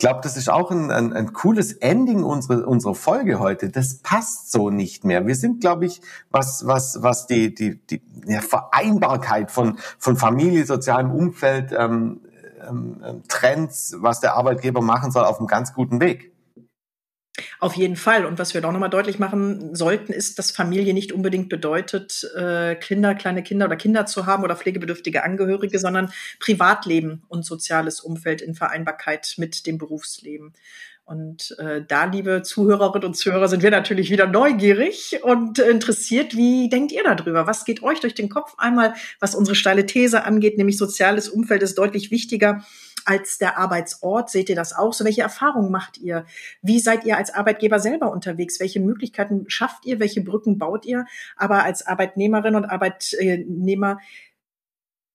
glaube, 0.00 0.20
das 0.22 0.36
ist 0.36 0.50
auch 0.50 0.72
ein, 0.72 0.90
ein, 0.90 1.12
ein 1.12 1.32
cooles 1.32 1.72
Ending 1.74 2.24
unserer, 2.24 2.66
unserer 2.66 2.96
Folge 2.96 3.38
heute. 3.38 3.68
Das 3.70 3.98
passt 3.98 4.50
so 4.50 4.70
nicht 4.70 5.04
mehr. 5.04 5.26
Wir 5.28 5.36
sind, 5.36 5.60
glaube 5.60 5.86
ich, 5.86 6.00
was, 6.30 6.66
was, 6.66 7.02
was 7.02 7.28
die, 7.28 7.54
die, 7.54 7.76
die 7.76 8.02
ja, 8.26 8.40
Vereinbarkeit 8.40 9.52
von, 9.52 9.78
von 9.98 10.16
Familie, 10.16 10.66
sozialem 10.66 11.12
Umfeld, 11.12 11.72
ähm, 11.76 12.22
ähm, 12.68 13.22
Trends, 13.28 13.94
was 13.98 14.20
der 14.20 14.34
Arbeitgeber 14.34 14.80
machen 14.80 15.12
soll, 15.12 15.24
auf 15.24 15.38
einem 15.38 15.46
ganz 15.46 15.72
guten 15.72 16.00
Weg. 16.00 16.32
Auf 17.58 17.74
jeden 17.74 17.96
Fall. 17.96 18.24
Und 18.26 18.38
was 18.38 18.54
wir 18.54 18.60
doch 18.60 18.72
nochmal 18.72 18.90
deutlich 18.90 19.18
machen 19.18 19.74
sollten, 19.74 20.12
ist, 20.12 20.38
dass 20.38 20.50
Familie 20.50 20.94
nicht 20.94 21.12
unbedingt 21.12 21.48
bedeutet, 21.48 22.30
äh, 22.36 22.74
Kinder, 22.76 23.14
kleine 23.14 23.42
Kinder 23.42 23.66
oder 23.66 23.76
Kinder 23.76 24.06
zu 24.06 24.26
haben 24.26 24.44
oder 24.44 24.56
pflegebedürftige 24.56 25.22
Angehörige, 25.22 25.78
sondern 25.78 26.12
Privatleben 26.38 27.22
und 27.28 27.44
soziales 27.44 28.00
Umfeld 28.00 28.42
in 28.42 28.54
Vereinbarkeit 28.54 29.34
mit 29.36 29.66
dem 29.66 29.78
Berufsleben. 29.78 30.52
Und 31.10 31.56
äh, 31.58 31.82
da, 31.88 32.04
liebe 32.04 32.42
Zuhörerinnen 32.42 33.08
und 33.08 33.14
Zuhörer, 33.14 33.48
sind 33.48 33.64
wir 33.64 33.72
natürlich 33.72 34.12
wieder 34.12 34.28
neugierig 34.28 35.18
und 35.24 35.58
interessiert. 35.58 36.36
Wie 36.36 36.68
denkt 36.68 36.92
ihr 36.92 37.02
darüber? 37.02 37.48
Was 37.48 37.64
geht 37.64 37.82
euch 37.82 37.98
durch 37.98 38.14
den 38.14 38.28
Kopf? 38.28 38.54
Einmal, 38.58 38.94
was 39.18 39.34
unsere 39.34 39.56
steile 39.56 39.86
These 39.86 40.24
angeht, 40.24 40.56
nämlich 40.56 40.78
soziales 40.78 41.28
Umfeld 41.28 41.64
ist 41.64 41.76
deutlich 41.78 42.12
wichtiger 42.12 42.64
als 43.10 43.38
der 43.38 43.58
Arbeitsort. 43.58 44.30
Seht 44.30 44.48
ihr 44.48 44.54
das 44.54 44.72
auch? 44.72 44.92
So, 44.92 45.04
welche 45.04 45.22
Erfahrungen 45.22 45.72
macht 45.72 45.98
ihr? 45.98 46.24
Wie 46.62 46.78
seid 46.78 47.04
ihr 47.04 47.16
als 47.16 47.34
Arbeitgeber 47.34 47.80
selber 47.80 48.12
unterwegs? 48.12 48.60
Welche 48.60 48.78
Möglichkeiten 48.78 49.46
schafft 49.48 49.84
ihr? 49.84 49.98
Welche 49.98 50.20
Brücken 50.20 50.58
baut 50.58 50.86
ihr? 50.86 51.06
Aber 51.36 51.64
als 51.64 51.84
Arbeitnehmerin 51.84 52.54
und 52.54 52.66
Arbeitnehmer 52.66 53.98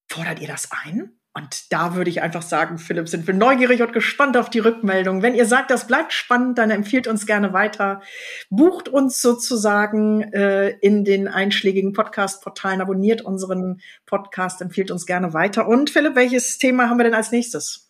fordert 0.10 0.42
ihr 0.42 0.48
das 0.48 0.70
ein? 0.84 1.14
Und 1.38 1.72
da 1.74 1.96
würde 1.96 2.10
ich 2.10 2.22
einfach 2.22 2.42
sagen, 2.42 2.78
Philipp, 2.78 3.10
sind 3.10 3.28
wir 3.28 3.34
neugierig 3.34 3.82
und 3.82 3.92
gespannt 3.92 4.38
auf 4.38 4.50
die 4.50 4.60
Rückmeldung. 4.60 5.22
Wenn 5.22 5.36
ihr 5.36 5.46
sagt, 5.46 5.70
das 5.72 5.88
bleibt 5.88 6.14
spannend, 6.14 6.58
dann 6.58 6.70
empfiehlt 6.70 7.08
uns 7.08 7.26
gerne 7.26 7.52
weiter. 7.52 8.02
Bucht 8.50 8.88
uns 8.90 9.22
sozusagen 9.22 10.22
äh, 10.34 10.70
in 10.80 11.04
den 11.04 11.28
einschlägigen 11.28 11.92
Podcast-Portalen, 11.92 12.80
abonniert 12.80 13.22
unseren 13.22 13.82
Podcast, 14.06 14.62
empfiehlt 14.62 14.92
uns 14.92 15.06
gerne 15.06 15.34
weiter. 15.34 15.68
Und 15.68 15.90
Philipp, 15.90 16.16
welches 16.16 16.58
Thema 16.58 16.90
haben 16.90 17.00
wir 17.00 17.04
denn 17.04 17.14
als 17.14 17.32
nächstes? 17.32 17.85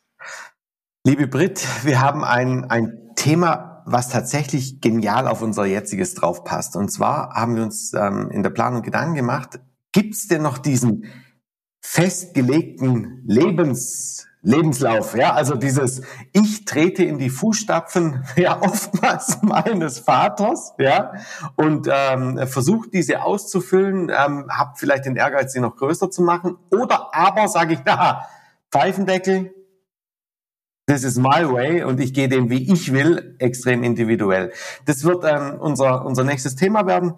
Liebe 1.05 1.27
Brit, 1.27 1.65
wir 1.83 2.01
haben 2.01 2.23
ein, 2.23 2.65
ein 2.65 3.11
Thema, 3.15 3.83
was 3.85 4.09
tatsächlich 4.09 4.81
genial 4.81 5.27
auf 5.27 5.41
unser 5.41 5.65
jetziges 5.65 6.15
draufpasst. 6.15 6.75
Und 6.75 6.91
zwar 6.91 7.33
haben 7.35 7.55
wir 7.55 7.63
uns 7.63 7.93
ähm, 7.93 8.29
in 8.31 8.43
der 8.43 8.49
Planung 8.49 8.81
Gedanken 8.81 9.15
gemacht, 9.15 9.59
gibt 9.91 10.15
es 10.15 10.27
denn 10.27 10.41
noch 10.41 10.57
diesen 10.57 11.05
festgelegten 11.81 13.21
Lebens, 13.25 14.27
Lebenslauf, 14.41 15.15
ja, 15.17 15.33
also 15.33 15.55
dieses 15.55 16.03
Ich 16.31 16.65
trete 16.65 17.03
in 17.03 17.17
die 17.17 17.31
Fußstapfen, 17.31 18.25
ja, 18.35 18.61
oftmals 18.61 19.39
meines 19.41 19.99
Vaters, 19.99 20.73
ja, 20.77 21.13
und 21.55 21.87
ähm, 21.91 22.39
versucht 22.47 22.93
diese 22.93 23.23
auszufüllen, 23.23 24.09
ähm, 24.09 24.47
habe 24.51 24.73
vielleicht 24.75 25.05
den 25.05 25.15
Ehrgeiz, 25.15 25.53
sie 25.53 25.59
noch 25.59 25.75
größer 25.75 26.11
zu 26.11 26.21
machen, 26.21 26.57
oder 26.71 27.13
aber 27.13 27.47
sage 27.47 27.73
ich, 27.73 27.79
na, 27.85 28.27
Pfeifendeckel, 28.71 29.53
This 30.87 31.03
is 31.03 31.17
my 31.17 31.51
way 31.51 31.83
und 31.83 31.99
ich 31.99 32.13
gehe 32.13 32.29
den, 32.29 32.51
wie 32.51 32.71
ich 32.71 32.93
will, 32.93 33.35
extrem 33.39 33.81
individuell. 33.81 34.51
Das 34.85 35.03
wird 35.03 35.25
ähm, 35.25 35.57
unser, 35.59 36.05
unser 36.05 36.23
nächstes 36.23 36.55
Thema 36.55 36.85
werden. 36.85 37.15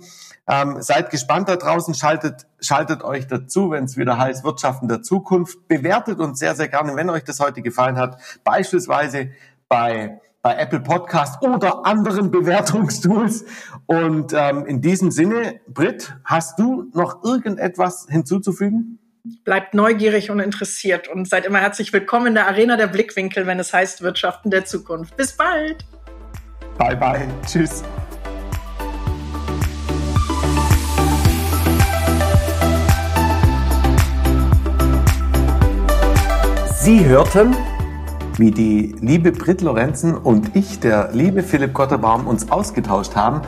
Ähm, 0.48 0.82
seid 0.82 1.10
gespannt 1.10 1.50
da 1.50 1.58
draußen, 1.58 1.94
schaltet, 1.94 2.48
schaltet 2.62 3.04
euch 3.04 3.28
dazu, 3.28 3.72
wenn 3.72 3.84
es 3.84 3.98
wieder 3.98 4.18
heißt 4.18 4.46
Wirtschaften 4.46 4.88
der 4.88 5.02
Zukunft. 5.02 5.68
Bewertet 5.68 6.22
uns 6.22 6.40
sehr, 6.40 6.56
sehr 6.56 6.70
gerne, 6.70 6.96
wenn 6.96 7.10
euch 7.10 7.26
das 7.26 7.42
heute 7.42 7.62
gefallen 7.62 7.98
hat. 7.98 8.22
Beispielsweise 8.46 9.32
bei, 9.68 10.22
bei 10.42 10.56
Apple 10.56 10.80
Podcast 10.80 11.42
oder 11.42 11.86
anderen 11.86 12.32
Bewertungstools. 12.32 13.44
Und 13.86 14.32
ähm, 14.34 14.66
in 14.66 14.80
diesem 14.80 15.12
Sinne, 15.12 15.60
Britt, 15.68 16.16
hast 16.24 16.58
du 16.58 16.90
noch 16.94 17.22
irgendetwas 17.26 18.08
hinzuzufügen? 18.10 19.00
Bleibt 19.44 19.74
neugierig 19.74 20.32
und 20.32 20.40
interessiert 20.40 21.08
und 21.08 21.28
seid 21.28 21.46
immer 21.46 21.60
herzlich 21.60 21.92
willkommen 21.92 22.28
in 22.28 22.34
der 22.36 22.48
Arena 22.48 22.78
der 22.78 22.88
Blickwinkel, 22.88 23.46
wenn 23.46 23.60
es 23.60 23.74
heißt 23.74 24.02
Wirtschaften 24.02 24.52
der 24.52 24.66
Zukunft. 24.66 25.18
Bis 25.18 25.36
bald. 25.36 25.86
Bye 26.78 26.96
bye. 26.96 27.28
Tschüss. 27.46 27.84
Sie 36.80 37.06
hörten, 37.06 37.54
wie 38.38 38.52
die 38.52 38.96
liebe 39.02 39.34
Brit 39.34 39.62
Lorenzen 39.62 40.16
und 40.16 40.56
ich, 40.56 40.80
der 40.80 41.10
liebe 41.12 41.44
Philipp 41.44 41.74
Gotterbaum, 41.74 42.28
uns 42.28 42.50
ausgetauscht 42.50 43.16
haben 43.16 43.42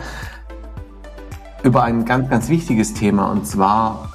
über 1.63 1.84
ein 1.84 2.04
ganz, 2.04 2.30
ganz 2.30 2.50
wichtiges 2.50 2.94
Thema. 2.94 3.32
Und 3.32 3.48
zwar 3.48 4.13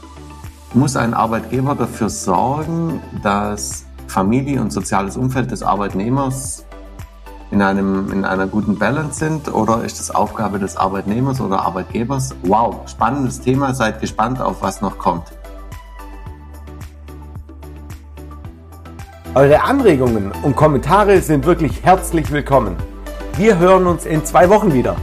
muss 0.74 0.96
ein 0.96 1.14
Arbeitgeber 1.14 1.74
dafür 1.74 2.08
sorgen, 2.08 3.00
dass 3.22 3.84
Familie 4.08 4.60
und 4.60 4.72
soziales 4.72 5.16
Umfeld 5.16 5.50
des 5.50 5.62
Arbeitnehmers 5.62 6.64
in, 7.50 7.62
einem, 7.62 8.12
in 8.12 8.24
einer 8.24 8.46
guten 8.46 8.76
Balance 8.76 9.20
sind 9.20 9.52
oder 9.52 9.84
ist 9.84 10.00
es 10.00 10.10
Aufgabe 10.10 10.58
des 10.58 10.76
Arbeitnehmers 10.76 11.40
oder 11.40 11.60
Arbeitgebers? 11.60 12.34
Wow, 12.42 12.80
spannendes 12.88 13.40
Thema, 13.40 13.74
seid 13.74 14.00
gespannt 14.00 14.40
auf 14.40 14.62
was 14.62 14.80
noch 14.80 14.98
kommt. 14.98 15.24
Eure 19.36 19.62
Anregungen 19.62 20.32
und 20.42 20.54
Kommentare 20.54 21.20
sind 21.20 21.44
wirklich 21.44 21.82
herzlich 21.82 22.30
willkommen. 22.30 22.76
Wir 23.36 23.58
hören 23.58 23.86
uns 23.86 24.06
in 24.06 24.24
zwei 24.24 24.48
Wochen 24.48 24.72
wieder. 24.72 24.96